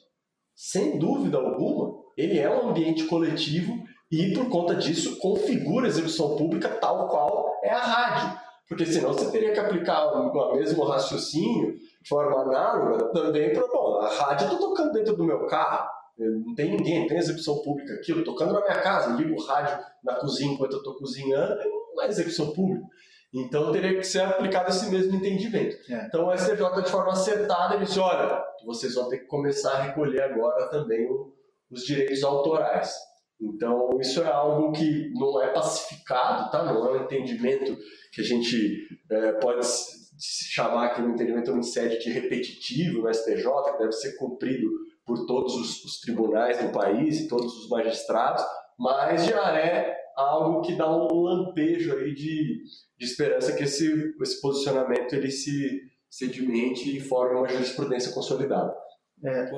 [0.56, 6.36] sem dúvida alguma, ele é um ambiente coletivo e, por conta disso, configura a execução
[6.36, 8.40] pública tal qual é a rádio.
[8.68, 14.00] Porque senão você teria que aplicar o mesmo raciocínio de forma análoga também para, bom,
[14.00, 17.62] a rádio eu estou tocando dentro do meu carro, não tem ninguém, não tem execução
[17.62, 20.78] pública aqui, eu estou tocando na minha casa, ligo o rádio na cozinha enquanto eu
[20.80, 21.58] estou cozinhando,
[21.96, 22.86] não é execução pública.
[23.34, 25.76] Então teria que ser aplicado esse mesmo entendimento.
[25.90, 26.06] É.
[26.06, 29.82] Então o STJ, de forma acertada, ele disse: olha, vocês vão ter que começar a
[29.84, 31.08] recolher agora também
[31.70, 32.94] os direitos autorais.
[33.42, 36.64] Então isso é algo que não é pacificado, tá?
[36.64, 37.76] não é um entendimento
[38.14, 43.14] que a gente é, pode se chamar aqui no entendimento em sede de repetitivo no
[43.14, 44.70] STJ, que deve ser cumprido
[45.06, 48.44] por todos os, os tribunais do país e todos os magistrados,
[48.78, 52.64] mas já é algo que dá um lampejo aí de,
[52.98, 58.76] de esperança que esse, esse posicionamento ele se sedimente e forme uma jurisprudência consolidada.
[59.24, 59.50] É.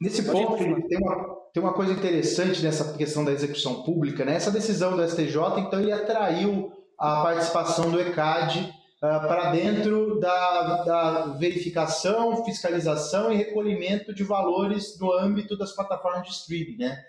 [0.00, 4.34] Nesse ponto, tem uma, tem uma coisa interessante nessa questão da execução pública, né?
[4.34, 10.82] Essa decisão do STJ, então, ele atraiu a participação do ECAD uh, para dentro da,
[10.84, 17.02] da verificação, fiscalização e recolhimento de valores no âmbito das plataformas de streaming, né?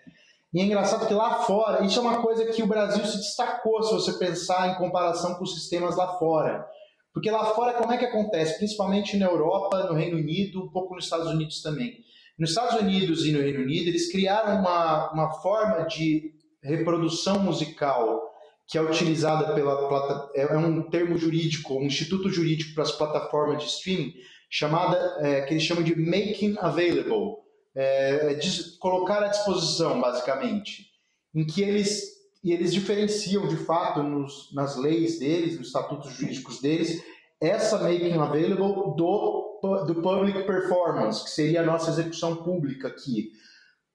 [0.54, 3.84] E é engraçado que lá fora, isso é uma coisa que o Brasil se destacou
[3.84, 6.66] se você pensar em comparação com os sistemas lá fora.
[7.14, 8.60] Porque lá fora, como é que acontece?
[8.60, 12.07] Principalmente na Europa, no Reino Unido, um pouco nos Estados Unidos também.
[12.38, 18.22] Nos Estados Unidos e no Reino Unido, eles criaram uma, uma forma de reprodução musical
[18.68, 23.64] que é utilizada pela é, é um termo jurídico, um instituto jurídico para as plataformas
[23.64, 24.14] de streaming,
[24.50, 27.38] chamada é, que eles chamam de making available,
[27.74, 30.88] é, é de colocar à disposição, basicamente,
[31.34, 36.62] em que eles e eles diferenciam de fato nos, nas leis deles, nos estatutos jurídicos
[36.62, 37.04] deles,
[37.42, 43.32] essa making available do, do public performance, que seria a nossa execução pública aqui.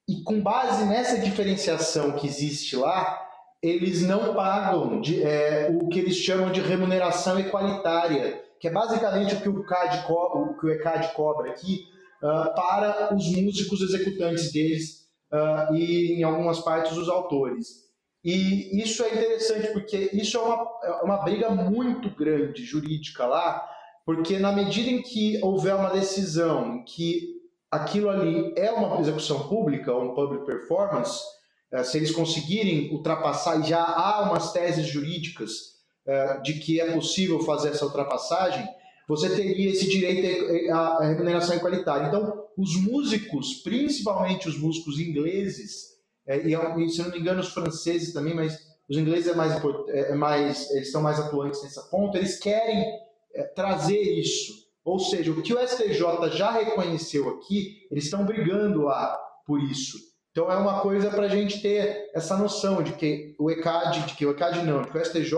[0.09, 3.21] E com base nessa diferenciação que existe lá,
[3.63, 9.35] eles não pagam de, é, o que eles chamam de remuneração equalitária, que é basicamente
[9.35, 11.85] o que o, CAD o, que o ECAD cobra aqui
[12.23, 17.83] uh, para os músicos executantes deles uh, e, em algumas partes, os autores.
[18.25, 23.69] E isso é interessante porque isso é uma, é uma briga muito grande jurídica lá,
[24.07, 29.97] porque na medida em que houver uma decisão que aquilo ali é uma execução pública,
[29.97, 31.21] um public performance,
[31.73, 35.73] é, se eles conseguirem ultrapassar, e já há umas teses jurídicas
[36.07, 38.69] é, de que é possível fazer essa ultrapassagem,
[39.09, 42.07] você teria esse direito à remuneração igualitária.
[42.07, 45.92] Então, os músicos, principalmente os músicos ingleses,
[46.27, 48.59] é, e se não me engano os franceses também, mas
[48.89, 52.85] os ingleses é mais, é mais eles são mais atuantes nessa ponta, eles querem
[53.55, 54.63] trazer isso.
[54.85, 59.17] Ou seja, o que o STJ já reconheceu aqui, eles estão brigando lá
[59.47, 59.97] por isso.
[60.33, 64.15] Então é uma coisa para a gente ter essa noção de que o ECAD, de
[64.15, 65.37] que o ECAD não, de que o STJ,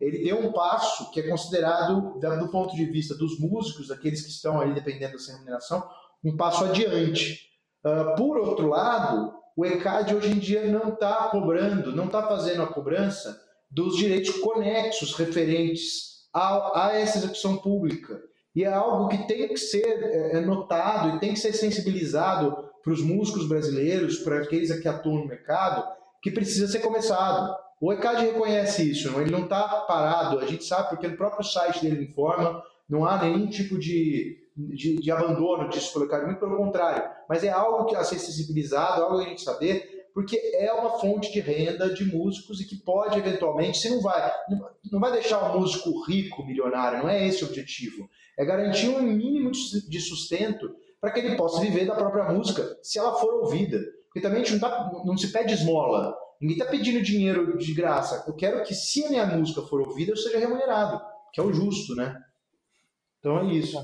[0.00, 4.30] ele deu um passo que é considerado, do ponto de vista dos músicos, daqueles que
[4.30, 5.86] estão ali dependendo dessa remuneração,
[6.24, 7.50] um passo adiante.
[7.84, 12.62] Uh, por outro lado, o ECAD hoje em dia não está cobrando, não está fazendo
[12.62, 13.40] a cobrança
[13.70, 18.20] dos direitos conexos referentes a, a, essa execução pública.
[18.54, 22.70] E é algo que tem que ser é, é notado e tem que ser sensibilizado
[22.82, 25.86] para os músicos brasileiros, para aqueles que atuam no mercado,
[26.22, 27.54] que precisa ser começado.
[27.80, 31.82] O ECAD reconhece isso, ele não está parado, a gente sabe porque no próprio site
[31.82, 36.56] dele informa, não há nenhum tipo de, de, de abandono disso pelo ECAD, muito pelo
[36.56, 40.72] contrário, mas é algo que a ser sensibilizado, algo que a gente saber, porque é
[40.72, 44.32] uma fonte de renda de músicos e que pode eventualmente, se não vai,
[44.90, 49.00] não vai deixar o músico rico, milionário, não é esse o objetivo, é garantir um
[49.00, 53.80] mínimo de sustento para que ele possa viver da própria música, se ela for ouvida.
[54.06, 56.14] Porque também a gente não, tá, não se pede esmola.
[56.38, 58.24] Ninguém está pedindo dinheiro de graça.
[58.26, 61.00] Eu quero que, se a minha música for ouvida, eu seja remunerado,
[61.32, 62.14] que é o justo, né?
[63.18, 63.78] Então é isso.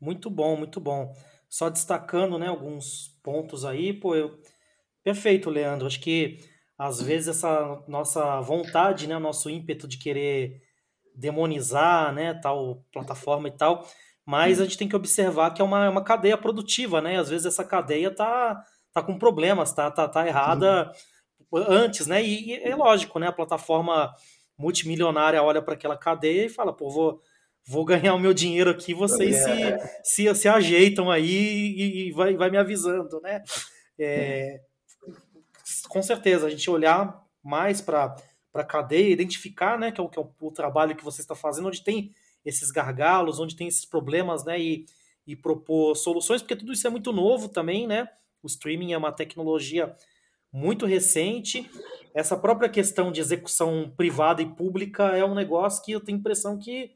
[0.00, 1.14] Muito bom, muito bom.
[1.48, 4.38] Só destacando né, alguns pontos aí, pô, eu...
[5.02, 5.86] perfeito, Leandro.
[5.86, 6.38] Acho que
[6.78, 10.62] às vezes essa nossa vontade, né, nosso ímpeto de querer
[11.14, 13.86] demonizar, né, tal plataforma e tal,
[14.24, 17.18] mas a gente tem que observar que é uma, uma cadeia produtiva, né?
[17.18, 20.92] Às vezes essa cadeia tá, tá com problemas, tá, tá, tá errada
[21.52, 22.22] antes, né?
[22.22, 23.26] E, e, é lógico, né?
[23.26, 24.14] A plataforma
[24.56, 27.20] multimilionária olha para aquela cadeia e fala, pô, vou,
[27.66, 29.78] vou ganhar o meu dinheiro aqui, vocês é.
[30.02, 33.42] se, se, se ajeitam aí e, e, vai, vai me avisando, né?
[33.98, 34.60] É,
[35.88, 38.16] com certeza, a gente olhar mais para
[38.54, 41.34] a cadeia, identificar, né, que é, o, que é o, o trabalho que você está
[41.34, 42.12] fazendo, onde tem
[42.44, 44.86] esses gargalos, onde tem esses problemas, né, e,
[45.26, 48.08] e propor soluções, porque tudo isso é muito novo também, né?
[48.42, 49.94] O streaming é uma tecnologia
[50.52, 51.70] muito recente.
[52.14, 56.58] Essa própria questão de execução privada e pública é um negócio que eu tenho impressão
[56.58, 56.92] que,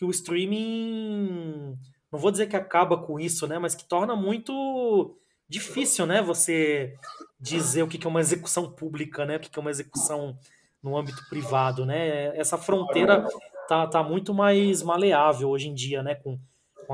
[0.00, 1.76] que o streaming,
[2.10, 5.14] não vou dizer que acaba com isso, né, mas que torna muito
[5.46, 6.94] difícil, né, você
[7.38, 10.38] dizer o que é uma execução pública, né, o que é uma execução
[10.82, 12.34] no âmbito privado, né?
[12.34, 13.26] Essa fronteira
[13.68, 16.38] tá, tá muito mais maleável hoje em dia, né, com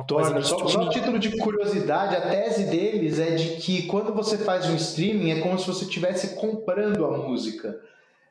[0.08, 4.66] Torna, só, só título de curiosidade, a tese deles é de que quando você faz
[4.66, 7.80] um streaming é como se você estivesse comprando a música.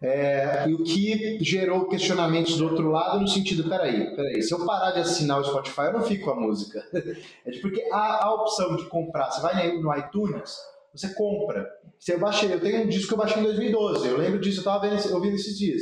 [0.02, 4.66] É, e o que gerou questionamentos do outro lado no sentido, peraí, peraí, se eu
[4.66, 6.84] parar de assinar o Spotify, eu não fico com a música.
[7.46, 10.58] É porque a, a opção de comprar, você vai no iTunes,
[10.94, 11.68] você compra.
[12.00, 14.58] Se eu baixei, eu tenho um disco que eu baixei em 2012, eu lembro disso,
[14.58, 15.82] eu estava ouvindo esses dias.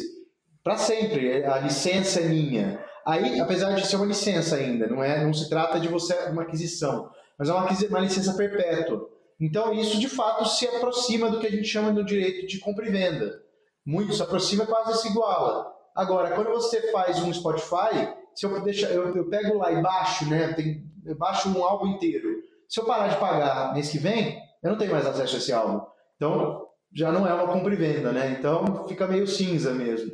[0.64, 2.80] Para sempre, a licença é minha.
[3.06, 6.44] Aí, apesar de ser uma licença ainda, não é, não se trata de você uma
[6.44, 9.10] aquisição, mas é uma, uma licença perpétua.
[9.40, 12.88] Então, isso de fato se aproxima do que a gente chama do direito de compra
[12.88, 13.43] e venda.
[13.86, 15.72] Muito se aproxima, quase se iguala.
[15.96, 20.28] Agora, quando você faz um Spotify, se eu deixar, eu, eu pego lá e baixo,
[20.30, 22.30] né, tem, eu baixo um álbum inteiro.
[22.68, 25.54] Se eu parar de pagar mês que vem, eu não tenho mais acesso a esse
[25.54, 25.86] álbum.
[26.16, 28.36] Então, já não é uma compra e venda, né?
[28.40, 30.12] Então, fica meio cinza mesmo.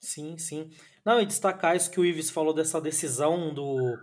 [0.00, 0.70] Sim, sim.
[1.04, 3.96] Não, e destacar isso que o Ives falou dessa decisão do,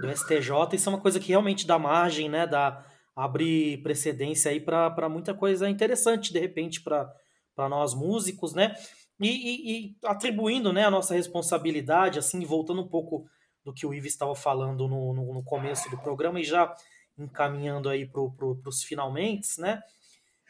[0.00, 2.46] do STJ, isso é uma coisa que realmente dá margem, né?
[2.46, 2.84] Dá,
[3.14, 7.10] abre precedência aí para muita coisa interessante, de repente, para
[7.56, 8.74] nós músicos, né?
[9.20, 13.24] E, e, e, atribuindo né, a nossa responsabilidade, assim, voltando um pouco
[13.64, 16.74] do que o Ives estava falando no, no, no, começo do programa e já
[17.16, 19.80] encaminhando aí para pro, os finalmente, né?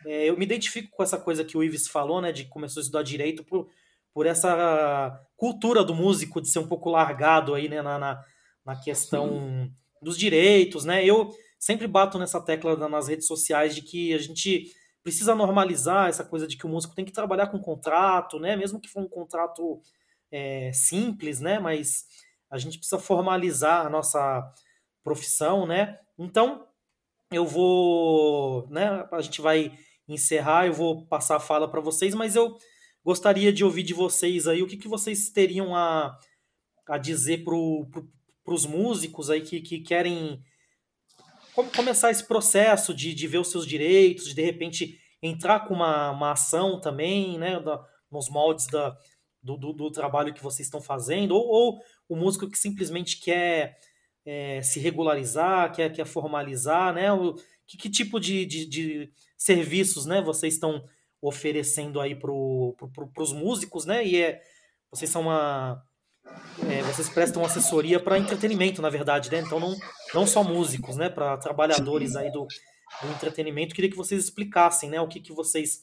[0.07, 2.33] É, eu me identifico com essa coisa que o Ives falou, né?
[2.33, 3.69] De começou a estudar direito por,
[4.15, 8.25] por essa cultura do músico de ser um pouco largado aí, né, na, na,
[8.65, 11.05] na questão dos direitos, né?
[11.05, 14.73] Eu sempre bato nessa tecla nas redes sociais de que a gente
[15.03, 18.57] precisa normalizar essa coisa de que o músico tem que trabalhar com contrato, né?
[18.57, 19.81] Mesmo que for um contrato
[20.31, 21.59] é, simples, né?
[21.59, 22.07] Mas
[22.51, 24.53] a gente precisa formalizar a nossa
[25.03, 25.99] profissão, né?
[26.19, 26.67] Então
[27.31, 29.07] eu vou, né?
[29.11, 29.77] A gente vai
[30.09, 32.57] encerrar, eu vou passar a fala para vocês, mas eu
[33.05, 36.17] Gostaria de ouvir de vocês aí o que, que vocês teriam a,
[36.87, 37.55] a dizer para
[38.47, 40.41] os músicos aí que, que querem
[41.55, 45.75] como começar esse processo de, de ver os seus direitos, de de repente entrar com
[45.75, 48.97] uma, uma ação também, né, da, nos moldes da,
[49.43, 53.77] do, do, do, trabalho que vocês estão fazendo, ou, ou o músico que simplesmente quer
[54.25, 57.35] é, se regularizar, quer, quer formalizar, né, o,
[57.67, 60.85] que, que tipo de, de, de serviços né, vocês estão
[61.23, 64.05] oferecendo aí para pro, pro, os músicos, né?
[64.05, 64.43] E é,
[64.91, 65.81] vocês são uma.
[66.69, 69.41] É, vocês prestam assessoria para entretenimento, na verdade, né?
[69.41, 69.75] Então não,
[70.15, 71.09] não só músicos, né?
[71.09, 72.47] Para trabalhadores aí do,
[73.03, 73.75] do, entretenimento.
[73.75, 75.01] Queria que vocês explicassem, né?
[75.01, 75.83] O que, que vocês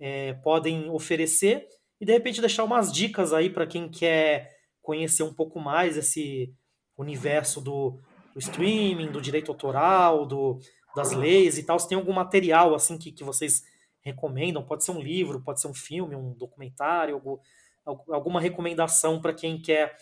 [0.00, 1.66] é, podem oferecer
[2.00, 4.50] e de repente deixar umas dicas aí para quem quer
[4.82, 6.52] conhecer um pouco mais esse
[6.96, 7.98] universo do,
[8.32, 10.58] do streaming, do direito autoral, do,
[10.94, 13.62] das leis e tal, se tem algum material assim que, que vocês
[14.02, 17.38] recomendam, pode ser um livro, pode ser um filme, um documentário, algum,
[17.84, 19.94] alguma recomendação para quem quer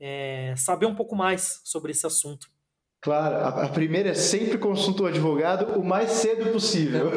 [0.00, 2.48] é, saber um pouco mais sobre esse assunto.
[3.00, 7.12] Claro, a, primeira é sempre consulta o advogado o mais cedo possível.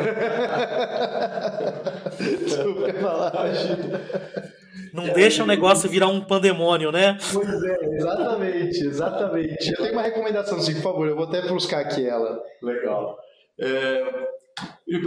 [2.45, 3.33] Desculpa falar.
[4.93, 7.17] Não é, deixa o negócio virar um pandemônio, né?
[7.33, 9.69] Pois é, exatamente, exatamente.
[9.71, 12.39] Eu tenho uma recomendação, sim, por favor, eu vou até buscar aqui ela.
[12.61, 13.17] Legal.
[13.59, 14.27] É,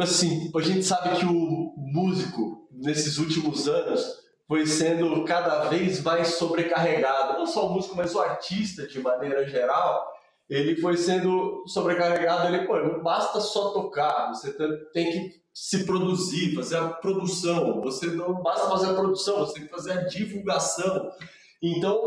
[0.01, 4.22] assim, a gente sabe que o músico, nesses últimos anos,
[4.53, 7.39] foi sendo cada vez mais sobrecarregado.
[7.39, 10.07] Não só o músico, mas o artista, de maneira geral,
[10.47, 12.49] ele foi sendo sobrecarregado.
[12.49, 14.53] Ele, pô, não basta só tocar, você
[14.93, 17.81] tem que se produzir, fazer a produção.
[17.81, 21.11] Você não basta fazer a produção, você tem que fazer a divulgação.
[21.63, 21.99] Então,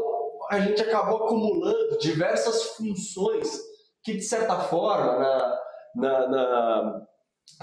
[0.51, 3.59] a gente acabou acumulando diversas funções
[4.03, 5.59] que, de certa forma, na,
[5.95, 7.01] na, na,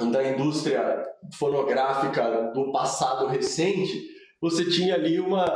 [0.06, 1.06] na indústria
[1.38, 4.10] fonográfica do passado recente,
[4.42, 5.46] você tinha ali uma,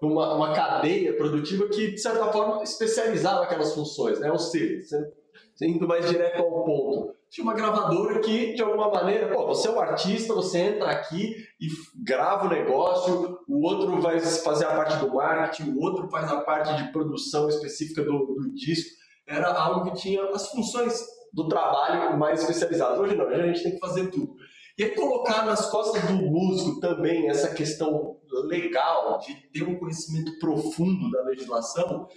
[0.00, 4.30] uma, uma, cadeia produtiva que, de certa forma, especializava aquelas funções, né?
[4.30, 5.12] Ou seja,
[5.60, 7.16] indo mais direto ao ponto.
[7.28, 11.34] Tinha uma gravadora que, de alguma maneira, pô, você é um artista, você entra aqui
[11.60, 11.66] e
[12.04, 16.42] grava o negócio, o outro vai fazer a parte do marketing, o outro faz a
[16.42, 18.90] parte de produção específica do, do disco.
[19.26, 23.00] Era algo que tinha as funções do trabalho mais especializadas.
[23.00, 24.36] Hoje não, hoje a gente tem que fazer tudo.
[24.78, 30.38] E aí colocar nas costas do músico também essa questão legal de ter um conhecimento
[30.38, 32.08] profundo da legislação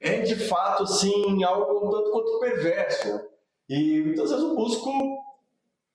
[0.00, 3.20] é de fato assim algo um tanto quanto perverso.
[3.68, 4.90] E muitas vezes o músico,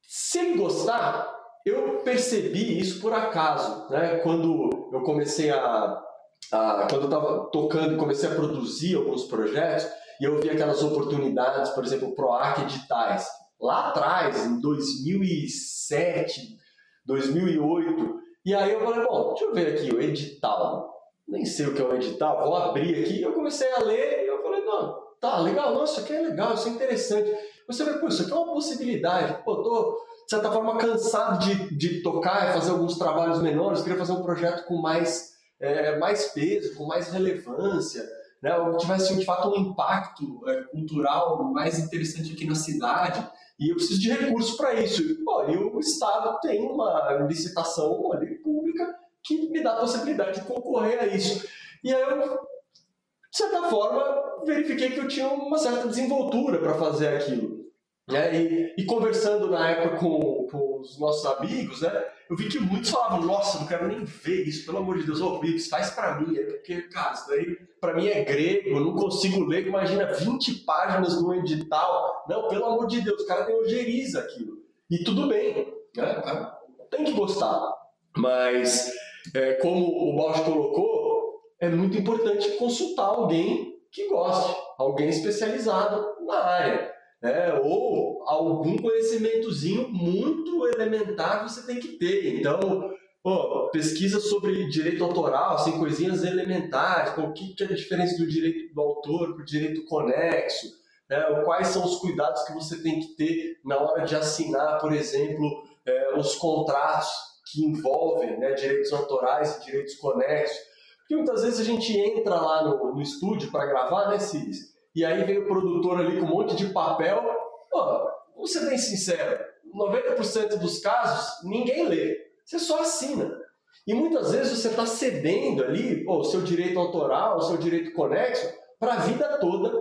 [0.01, 1.33] se ele gostar,
[1.65, 4.17] eu percebi isso por acaso, né?
[4.17, 6.03] Quando eu comecei a,
[6.51, 9.87] a quando eu estava tocando comecei a produzir alguns projetos
[10.19, 13.27] e eu vi aquelas oportunidades, por exemplo, ProArc editais.
[13.59, 16.57] Lá atrás, em 2007,
[17.05, 20.91] 2008, e aí eu falei, bom, deixa eu ver aqui o edital.
[21.27, 23.21] Nem sei o que é um edital, vou abrir aqui.
[23.21, 26.53] Eu comecei a ler e eu falei, não, tá legal, nossa, isso aqui é legal,
[26.55, 27.31] isso é interessante.
[27.67, 29.43] Você vê, pô, isso aqui é uma possibilidade.
[29.43, 33.97] Pô, tô, de certa forma, cansado de, de tocar e fazer alguns trabalhos menores, queria
[33.97, 38.03] fazer um projeto com mais, é, mais peso, com mais relevância,
[38.41, 38.57] né?
[38.57, 43.25] Ou tivesse, de fato, um impacto é, cultural mais interessante aqui na cidade.
[43.61, 45.03] E eu preciso de recursos para isso.
[45.03, 45.11] E,
[45.51, 50.99] e o Estado tem uma licitação ali pública que me dá a possibilidade de concorrer
[50.99, 51.47] a isso.
[51.83, 57.09] E aí eu, de certa forma, verifiquei que eu tinha uma certa desenvoltura para fazer
[57.09, 57.61] aquilo.
[58.09, 58.35] Né?
[58.35, 62.89] E, e, conversando na época com, com os nossos amigos, né, eu vi que muitos
[62.89, 66.21] falavam: Nossa, não quero nem ver isso, pelo amor de Deus, ô Vips, faz para
[66.21, 66.37] mim.
[66.37, 69.67] É porque, cara, isso daí para mim é grego, eu não consigo ler.
[69.67, 72.23] Imagina 20 páginas no edital.
[72.29, 74.59] Não, pelo amor de Deus, o cara tem ojeriza aquilo.
[74.89, 76.51] E tudo bem, né?
[76.89, 77.69] tem que gostar.
[78.15, 78.89] Mas,
[79.35, 86.39] é, como o Bausch colocou, é muito importante consultar alguém que goste, alguém especializado na
[86.39, 87.53] área né?
[87.63, 92.39] ou algum conhecimentozinho muito elementar você tem que ter.
[92.39, 92.91] Então,
[93.21, 98.27] pô, pesquisa sobre direito autoral, assim, coisinhas elementares, pô, o que, é a diferença do
[98.27, 100.67] direito do autor para o direito conexo,
[101.09, 101.21] né?
[101.45, 105.63] quais são os cuidados que você tem que ter na hora de assinar, por exemplo,
[105.85, 107.09] é, os contratos
[107.51, 110.57] que envolvem né, direitos autorais e direitos conexos.
[110.99, 114.70] Porque muitas vezes a gente entra lá no, no estúdio para gravar, né, Cis?
[114.95, 117.23] E aí vem o produtor ali com um monte de papel.
[117.69, 119.43] Pô, vamos ser bem sincero,
[119.73, 123.39] 90% dos casos ninguém lê, você só assina.
[123.87, 128.47] E muitas vezes você está cedendo ali o seu direito autoral, o seu direito conexo,
[128.79, 129.71] para a vida toda,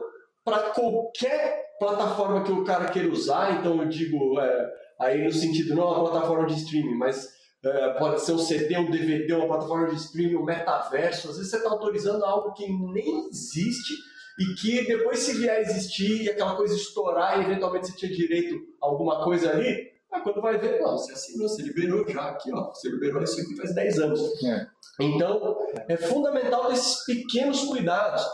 [0.45, 3.59] para qualquer plataforma que o cara queira usar.
[3.59, 7.28] Então eu digo, é, aí no sentido, não uma plataforma de streaming, mas
[7.65, 11.28] é, pode ser um CD, um DVD, uma plataforma de streaming, um metaverso.
[11.28, 13.95] Às vezes você está autorizando algo que nem existe
[14.41, 18.11] e que depois se vier a existir e aquela coisa estourar e eventualmente você tinha
[18.11, 22.23] direito a alguma coisa ali, ah, quando vai ver, não, você assinou, você liberou já
[22.23, 24.21] aqui, ó, você liberou isso aqui faz 10 anos.
[24.43, 24.67] É.
[24.99, 28.25] Então, é fundamental esses pequenos cuidados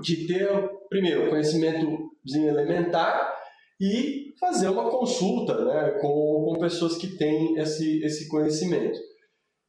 [0.00, 0.48] de ter,
[0.88, 3.36] primeiro, conhecimentozinho elementar
[3.78, 8.98] e fazer uma consulta né, com, com pessoas que têm esse, esse conhecimento.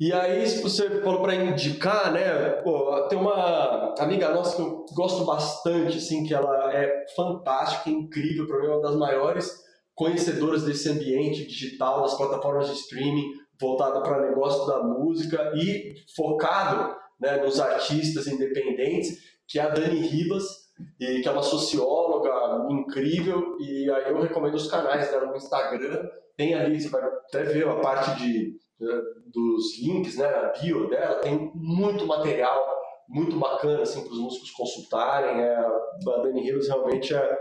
[0.01, 2.49] E aí, se você falou para indicar, né?
[2.63, 8.47] Pô, tem uma amiga nossa que eu gosto bastante, assim, que ela é fantástica, incrível,
[8.47, 9.63] para mim, é uma das maiores
[9.93, 16.95] conhecedoras desse ambiente digital, das plataformas de streaming, voltada para negócio da música e focado
[17.19, 23.55] né, nos artistas independentes, que é a Dani Ribas, e que é uma socióloga incrível,
[23.59, 27.67] e aí eu recomendo os canais dela no Instagram, tem ali, você vai até ver
[27.67, 28.55] a parte de,
[29.33, 32.81] dos links, né, na bio dela, tem muito material
[33.11, 35.41] muito bacana assim, para os músicos consultarem.
[35.41, 37.37] É, a Dani Ribas realmente é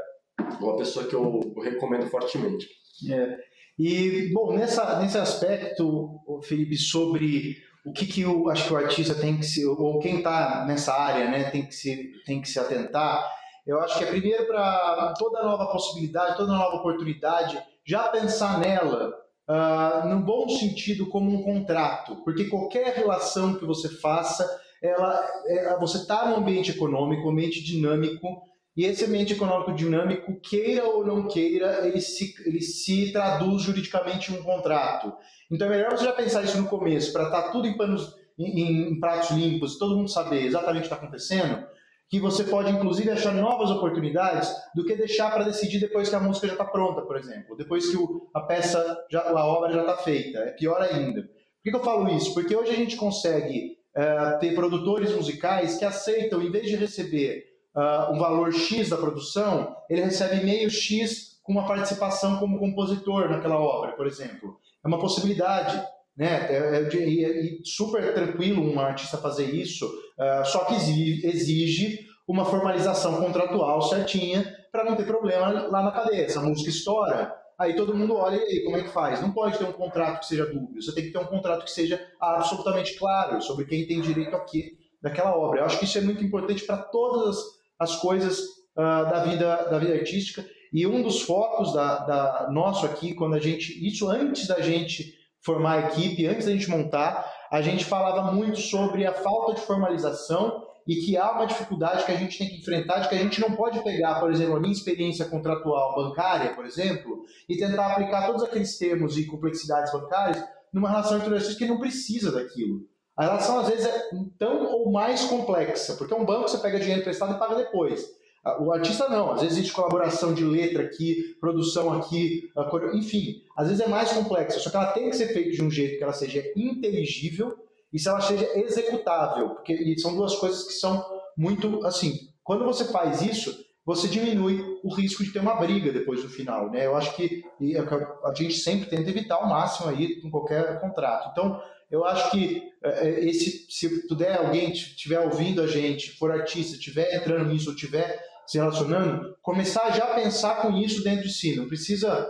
[0.61, 2.69] uma pessoa que eu recomendo fortemente.
[3.09, 3.39] É.
[3.79, 7.57] E, bom, nessa, nesse aspecto, Felipe, sobre
[7.87, 10.93] o que, que eu acho que o artista tem que se, ou quem está nessa
[10.93, 13.27] área, né, tem que se, tem que se atentar,
[13.67, 19.15] eu acho que é primeiro para toda nova possibilidade, toda nova oportunidade, já pensar nela
[19.51, 24.49] uh, no bom sentido como um contrato, porque qualquer relação que você faça,
[24.81, 28.43] ela, é, você está num ambiente econômico, um ambiente dinâmico,
[28.77, 34.33] e esse ambiente econômico dinâmico, queira ou não queira, ele se, ele se traduz juridicamente
[34.33, 35.13] em um contrato.
[35.51, 38.15] Então é melhor você já pensar isso no começo, para estar tá tudo em, panos,
[38.39, 41.67] em, em pratos limpos, todo mundo saber exatamente o que está acontecendo,
[42.11, 46.21] que você pode inclusive achar novas oportunidades do que deixar para decidir depois que a
[46.21, 49.83] música já está pronta, por exemplo, depois que o, a peça, já, a obra já
[49.83, 50.39] está feita.
[50.41, 51.23] É pior ainda.
[51.23, 52.35] Por que, que eu falo isso?
[52.35, 57.45] Porque hoje a gente consegue é, ter produtores musicais que aceitam, em vez de receber
[57.75, 63.29] uh, um valor X da produção, ele recebe meio X com uma participação como compositor
[63.29, 64.59] naquela obra, por exemplo.
[64.85, 65.81] É uma possibilidade.
[66.17, 66.47] Né?
[66.51, 70.10] É, é, é, é super tranquilo um artista fazer isso, uh,
[70.45, 76.25] só que exige uma formalização contratual certinha para não ter problema lá na cadeia.
[76.25, 79.21] Essa música estoura, aí todo mundo olha e aí, como é que faz?
[79.21, 81.71] Não pode ter um contrato que seja dúbio, você tem que ter um contrato que
[81.71, 85.61] seja absolutamente claro sobre quem tem direito aqui daquela obra.
[85.61, 87.37] Eu acho que isso é muito importante para todas
[87.79, 88.39] as coisas
[88.77, 93.35] uh, da vida da vida artística e um dos focos da, da nosso aqui quando
[93.35, 97.85] a gente isso antes da gente formar a equipe, antes da gente montar, a gente
[97.85, 102.39] falava muito sobre a falta de formalização e que há uma dificuldade que a gente
[102.39, 105.25] tem que enfrentar, de que a gente não pode pegar, por exemplo, a minha experiência
[105.25, 111.19] contratual bancária, por exemplo, e tentar aplicar todos aqueles termos e complexidades bancárias numa relação
[111.19, 112.89] entre artistas que não precisa daquilo.
[113.17, 114.09] A relação, às vezes, é
[114.39, 118.09] tão ou mais complexa, porque um banco você pega dinheiro emprestado e paga depois.
[118.59, 122.51] O artista não, às vezes existe colaboração de letra aqui, produção aqui,
[122.95, 125.71] enfim, às vezes é mais complexa, só que ela tem que ser feita de um
[125.71, 127.55] jeito que ela seja inteligível
[127.93, 131.05] e se ela seja executável, porque são duas coisas que são
[131.37, 132.31] muito assim.
[132.43, 133.55] Quando você faz isso,
[133.85, 136.87] você diminui o risco de ter uma briga depois do final, né?
[136.87, 137.79] Eu acho que é
[138.27, 141.29] a gente sempre tenta evitar ao máximo aí em qualquer contrato.
[141.31, 141.61] Então,
[141.91, 146.77] eu acho que é, é, esse, se puder alguém estiver ouvindo a gente, for artista,
[146.77, 151.33] estiver entrando nisso, ou estiver se relacionando, começar já a pensar com isso dentro de
[151.33, 151.55] si.
[151.55, 152.29] Não precisa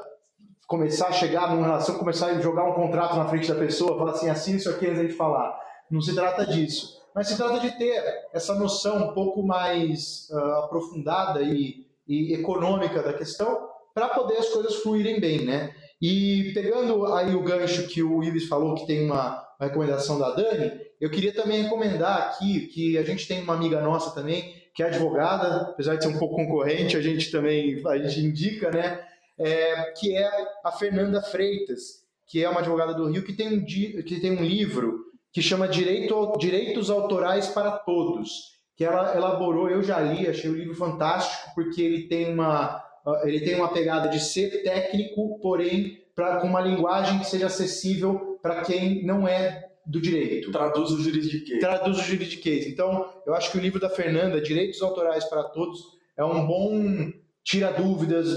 [0.67, 4.11] começar a chegar numa relação, começar a jogar um contrato na frente da pessoa, falar
[4.11, 5.59] assim, assina isso aqui antes de falar.
[5.91, 7.01] Não se trata disso.
[7.15, 13.03] Mas se trata de ter essa noção um pouco mais uh, aprofundada e, e econômica
[13.03, 15.75] da questão para poder as coisas fluírem bem, né?
[16.03, 20.33] E pegando aí o gancho que o Ives falou, que tem uma, uma recomendação da
[20.33, 24.83] Dani, eu queria também recomendar aqui que a gente tem uma amiga nossa também, que
[24.83, 29.05] é advogada, apesar de ser um pouco concorrente, a gente também a gente indica, né?
[29.41, 30.31] é, que é
[30.63, 34.45] a Fernanda Freitas, que é uma advogada do Rio, que tem um, que tem um
[34.45, 40.51] livro que chama Direito, Direitos Autorais para Todos, que ela elaborou, eu já li, achei
[40.51, 42.85] o livro fantástico, porque ele tem uma,
[43.25, 45.99] ele tem uma pegada de ser técnico, porém
[46.43, 50.53] com uma linguagem que seja acessível para quem não é do direito.
[50.53, 51.61] Traduz o juridiquês.
[51.61, 52.67] Traduz o juridiquês.
[52.67, 55.81] Então, eu acho que o livro da Fernanda, Direitos Autorais para Todos,
[56.17, 57.11] é um bom
[57.43, 58.29] tira dúvidas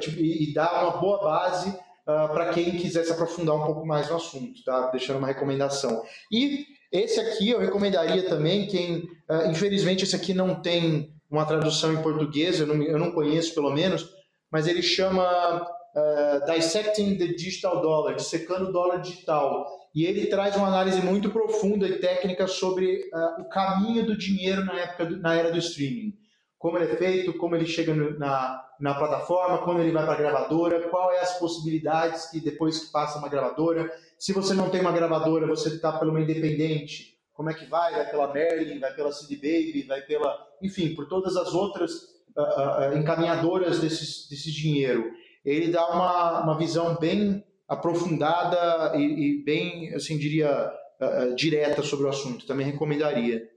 [0.00, 1.76] tipo, e dá uma boa base uh,
[2.06, 4.88] ah, para quem quiser se aprofundar um pouco mais no assunto, tá?
[4.90, 6.02] Deixando uma recomendação.
[6.30, 8.98] E esse aqui eu recomendaria também quem,
[9.28, 13.54] uh, infelizmente esse aqui não tem uma tradução em português, eu não, eu não conheço
[13.54, 14.08] pelo menos,
[14.50, 19.66] mas ele chama uh, Dissecting the Digital Dollar, dissecando o dólar digital.
[19.94, 24.78] E ele traz uma análise muito profunda e técnica sobre o caminho do dinheiro na
[24.78, 26.20] época do, na era do streaming
[26.60, 30.18] como ele é feito, como ele chega na, na plataforma, quando ele vai para a
[30.18, 33.90] gravadora, qual é as possibilidades que depois que passa uma gravadora.
[34.18, 37.94] Se você não tem uma gravadora, você está pela uma independente, como é que vai?
[37.94, 41.92] Vai pela Merlin, vai pela CD Baby, vai pela, enfim, por todas as outras
[42.36, 45.10] uh, uh, encaminhadoras desse dinheiro.
[45.44, 52.06] Ele dá uma, uma visão bem aprofundada e, e bem, assim, diria, uh, direta sobre
[52.06, 52.46] o assunto.
[52.46, 53.48] Também recomendaria.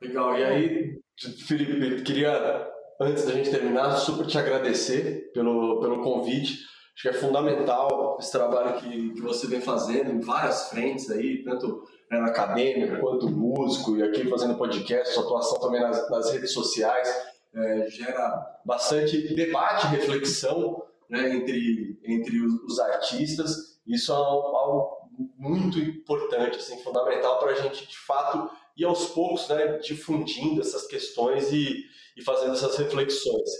[0.00, 0.38] Legal.
[0.38, 1.00] E aí,
[1.46, 2.66] Felipe, queria,
[3.00, 6.58] antes da gente terminar, super te agradecer pelo, pelo convite.
[6.94, 11.42] Acho que é fundamental esse trabalho que, que você vem fazendo em várias frentes aí,
[11.44, 16.30] tanto né, na acadêmica quanto músico, e aqui fazendo podcast, sua atuação também nas, nas
[16.32, 17.08] redes sociais,
[17.54, 23.80] é, gera bastante debate reflexão né, entre, entre os, os artistas.
[23.86, 25.00] Isso é algo
[25.36, 30.86] muito importante, assim, fundamental para a gente, de fato, ir aos poucos né, difundindo essas
[30.86, 31.84] questões e,
[32.16, 33.50] e fazendo essas reflexões.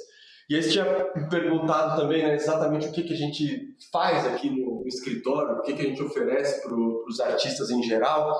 [0.49, 0.85] E aí você tinha
[1.29, 5.63] perguntado também né, exatamente o que, que a gente faz aqui no, no escritório, o
[5.63, 8.37] que, que a gente oferece para os artistas em geral.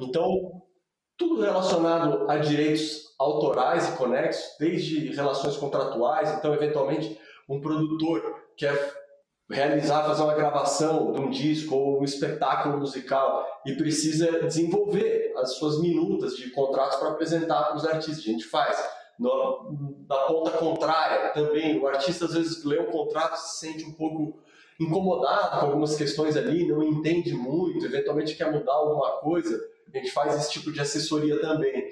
[0.00, 0.62] Então,
[1.18, 7.18] tudo relacionado a direitos autorais e conexos, desde relações contratuais, então, eventualmente,
[7.48, 8.22] um produtor
[8.56, 8.94] quer
[9.50, 15.54] realizar, fazer uma gravação de um disco ou um espetáculo musical e precisa desenvolver as
[15.54, 18.18] suas minutas de contratos para apresentar para os artistas.
[18.18, 18.78] A gente faz
[19.18, 23.92] no, da ponta contrária também, o artista às vezes lê um contrato se sente um
[23.92, 24.38] pouco
[24.78, 29.60] incomodado com algumas questões ali, não entende muito, eventualmente quer mudar alguma coisa,
[29.92, 31.88] a gente faz esse tipo de assessoria também.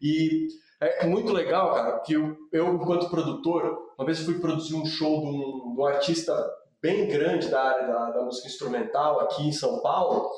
[0.00, 0.48] E
[0.80, 5.20] é muito legal, cara, que eu, eu enquanto produtor, uma vez fui produzir um show
[5.20, 6.34] de um, de um artista
[6.80, 10.30] bem grande da área da, da, música instrumental aqui em São Paulo,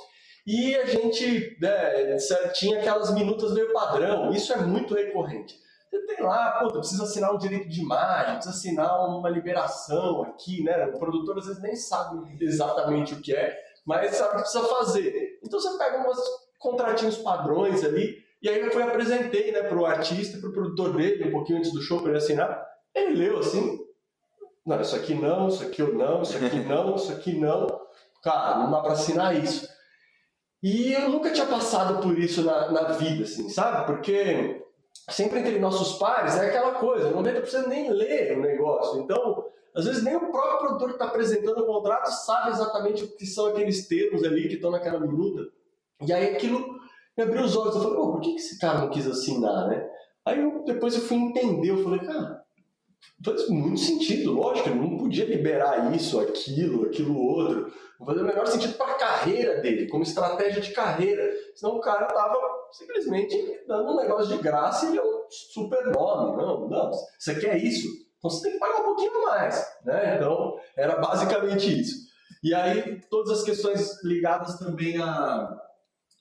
[0.44, 2.16] e a gente né,
[2.54, 5.56] tinha aquelas minutas meio padrão, isso é muito recorrente.
[5.88, 10.64] Você tem lá, pô, precisa assinar um direito de imagem, precisa assinar uma liberação aqui,
[10.64, 10.86] né?
[10.86, 13.56] O produtor às vezes nem sabe exatamente o que é,
[13.86, 15.38] mas sabe o que precisa fazer.
[15.44, 16.18] Então você pega umas
[16.62, 21.32] contratinhos padrões ali, e aí eu fui apresentei, né, pro artista, pro produtor dele, um
[21.32, 22.64] pouquinho antes do show para ele assinar.
[22.94, 23.78] Ele leu assim,
[24.64, 27.66] não, isso aqui não, isso aqui eu não, isso aqui não, isso aqui não.
[28.22, 29.68] Cara, não dá para assinar isso.
[30.62, 33.84] E eu nunca tinha passado por isso na, na vida, assim, sabe?
[33.86, 34.64] Porque
[35.10, 39.00] sempre entre nossos pares é aquela coisa, não precisa nem ler o negócio.
[39.00, 39.44] Então,
[39.74, 43.26] às vezes nem o próprio produtor que está apresentando o contrato sabe exatamente o que
[43.26, 45.42] são aqueles termos ali que estão naquela minuta.
[46.06, 46.80] E aí aquilo
[47.16, 47.74] me abriu os olhos.
[47.74, 49.88] Eu falei, por que, esse cara não quis assinar, né?
[50.24, 52.42] Aí eu, depois eu fui entender, eu falei, cara,
[53.24, 57.72] faz muito sentido, lógico, ele não podia liberar isso, aquilo, aquilo outro.
[57.98, 61.22] Não fazia o menor sentido para a carreira dele, como estratégia de carreira.
[61.54, 62.36] Senão o cara tava
[62.72, 66.36] simplesmente dando um negócio de graça e ele é um super nome.
[66.36, 67.88] Não, não, você quer isso?
[68.18, 69.64] Então você tem que pagar um pouquinho mais.
[69.84, 70.16] Né?
[70.16, 72.12] Então, era basicamente isso.
[72.42, 75.48] E aí, todas as questões ligadas também a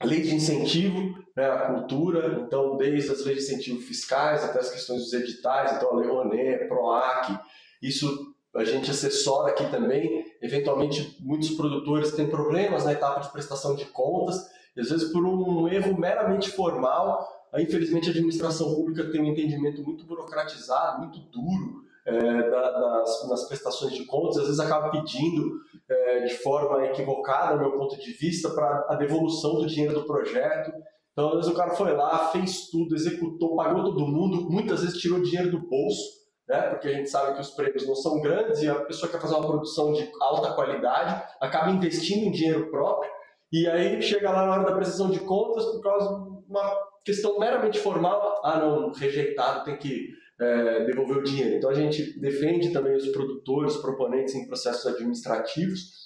[0.03, 4.71] lei de incentivo né, à cultura, então desde as leis de incentivo fiscais até as
[4.71, 7.39] questões dos editais, então a Lei Rouanet, PROAC,
[7.81, 10.25] isso a gente assessora aqui também.
[10.41, 15.25] Eventualmente, muitos produtores têm problemas na etapa de prestação de contas, e às vezes por
[15.25, 21.90] um erro meramente formal, infelizmente a administração pública tem um entendimento muito burocratizado, muito duro
[22.05, 25.59] é, das, das prestações de contas, às vezes acaba pedindo
[25.89, 30.05] é, de forma equivocada, do meu ponto de vista, para a devolução do dinheiro do
[30.05, 30.71] projeto.
[31.11, 34.99] Então, às vezes o cara foi lá, fez tudo, executou, pagou todo mundo, muitas vezes
[34.99, 36.69] tirou dinheiro do bolso, né?
[36.69, 39.35] porque a gente sabe que os prêmios não são grandes e a pessoa quer fazer
[39.35, 43.11] uma produção de alta qualidade, acaba investindo em dinheiro próprio,
[43.51, 47.37] e aí chega lá na hora da prestação de contas, por causa de uma questão
[47.37, 51.55] meramente formal, ah não, rejeitado, tem que é, devolver o dinheiro.
[51.55, 56.01] Então a gente defende também os produtores, proponentes em processos administrativos.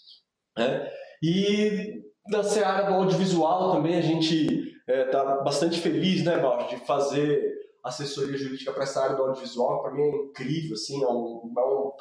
[0.57, 0.91] Né?
[1.24, 6.36] E na seara do audiovisual também a gente está é, tá bastante feliz, né,
[6.70, 9.82] de fazer assessoria jurídica para essa área do audiovisual.
[9.82, 11.91] Para mim é incrível, assim, é, um, é, um,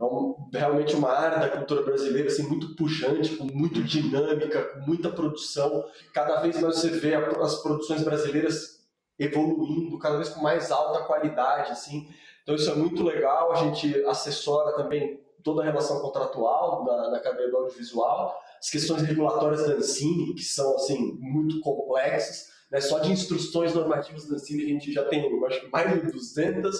[0.00, 4.80] é um, realmente uma área da cultura brasileira assim, muito pujante, com muito dinâmica, com
[4.80, 5.84] muita produção.
[6.12, 8.83] Cada vez mais você vê as produções brasileiras
[9.18, 12.08] evoluindo cada vez com mais alta qualidade, assim.
[12.42, 13.52] Então isso é muito legal.
[13.52, 19.02] A gente assessora também toda a relação contratual da, da cadeia do audiovisual, as questões
[19.02, 22.48] regulatórias da Ancine, que são assim muito complexas.
[22.70, 22.80] Né?
[22.80, 26.76] Só de instruções normativas da Ancine a gente já tem, acho mais de 200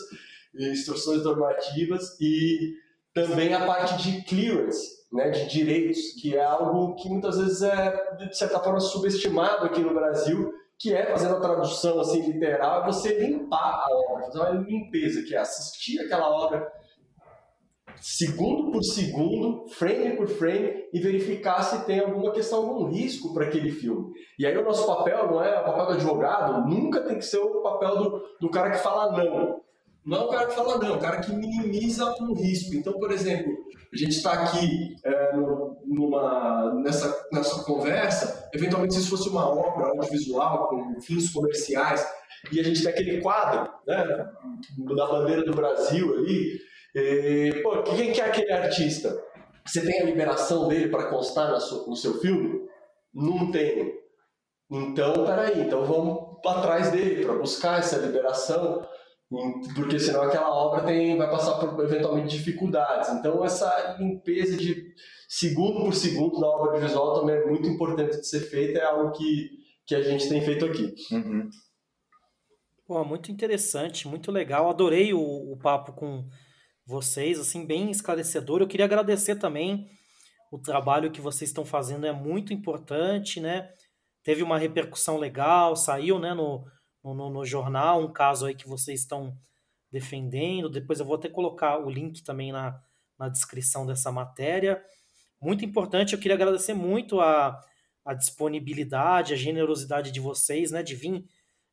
[0.55, 2.75] instruções normativas e
[3.13, 8.17] também a parte de clearance, né, de direitos, que é algo que muitas vezes é
[8.17, 12.87] de certa forma subestimado aqui no Brasil que é, fazendo a tradução assim literal, é
[12.87, 16.71] você limpar a obra, fazer uma limpeza, que é assistir aquela obra
[18.01, 23.47] segundo por segundo, frame por frame, e verificar se tem alguma questão, algum risco para
[23.47, 24.13] aquele filme.
[24.39, 27.39] E aí o nosso papel não é o papel do advogado, nunca tem que ser
[27.39, 29.63] o papel do, do cara que fala não.
[30.05, 32.75] Não é o cara que fala não, é o cara que minimiza um risco.
[32.75, 33.51] Então, por exemplo,
[33.95, 35.37] a gente está aqui é,
[35.87, 42.07] numa, nessa, nessa conversa, eventualmente se isso fosse uma obra audiovisual com fins comerciais,
[42.53, 44.05] e a gente tem aquele quadro né,
[44.97, 46.59] da bandeira do Brasil ali,
[46.95, 49.17] e, pô, quem que é aquele artista?
[49.67, 52.61] Você tem a liberação dele para constar no seu filme?
[53.13, 53.95] Não tem.
[54.71, 58.87] Então, peraí, então vamos atrás dele para buscar essa liberação,
[59.75, 63.11] porque senão aquela obra tem, vai passar por eventualmente dificuldades.
[63.11, 64.95] Então, essa limpeza de
[65.29, 69.13] segundo por segundo da obra visual também é muito importante de ser feita, é algo
[69.13, 69.51] que,
[69.87, 70.95] que a gente tem feito aqui.
[71.11, 71.49] Uhum.
[72.87, 74.69] Pô, muito interessante, muito legal.
[74.69, 76.29] Adorei o, o papo com
[76.87, 78.61] vocês, assim, bem esclarecedor.
[78.61, 79.87] Eu queria agradecer também
[80.53, 83.69] o trabalho que vocês estão fazendo, é muito importante, né?
[84.23, 86.65] Teve uma repercussão legal, saiu, né, no,
[87.13, 89.37] no, no jornal, um caso aí que vocês estão
[89.91, 90.71] defendendo.
[90.71, 92.81] Depois eu vou até colocar o link também na,
[93.19, 94.83] na descrição dessa matéria.
[95.41, 97.61] Muito importante, eu queria agradecer muito a,
[98.05, 101.25] a disponibilidade, a generosidade de vocês, né, de vir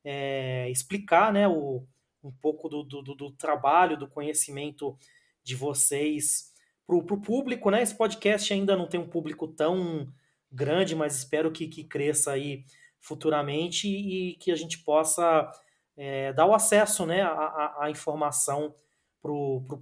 [0.03, 1.85] é, explicar né, o,
[2.23, 4.97] um pouco do, do, do, trabalho, do conhecimento
[5.43, 6.51] de vocês
[6.85, 7.71] para o público.
[7.71, 7.81] Né?
[7.81, 10.11] Esse podcast ainda não tem um público tão
[10.51, 12.65] grande, mas espero que, que cresça aí
[13.01, 15.51] futuramente e que a gente possa
[15.97, 18.73] é, dar o acesso né, à, à informação
[19.21, 19.31] para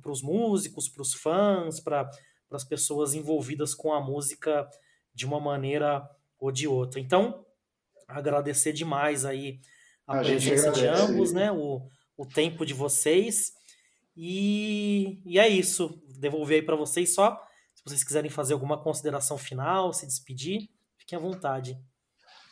[0.02, 2.10] pro, os músicos, para os fãs, para
[2.52, 4.68] as pessoas envolvidas com a música
[5.14, 6.10] de uma maneira
[6.40, 7.00] ou de outra.
[7.00, 7.46] Então,
[8.08, 9.60] agradecer demais aí
[10.08, 11.52] a, a presença de ambos, né?
[11.52, 11.88] O,
[12.18, 13.54] o tempo de vocês.
[14.16, 16.02] E, e é isso.
[16.18, 17.42] Devolver aí para vocês só.
[17.74, 21.80] Se vocês quiserem fazer alguma consideração final, se despedir, fiquem à vontade.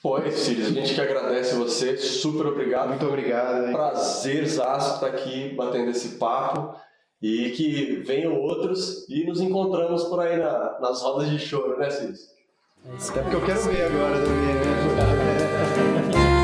[0.03, 2.89] Oi, Cílio, a gente que agradece você, super obrigado.
[2.89, 3.71] Muito obrigado.
[3.71, 6.79] Prazerzaço estar aqui batendo esse papo
[7.21, 11.89] e que venham outros e nos encontramos por aí na, nas rodas de choro, né,
[11.89, 12.13] Cílio?
[12.85, 16.36] É Até porque eu quero ver agora também, né?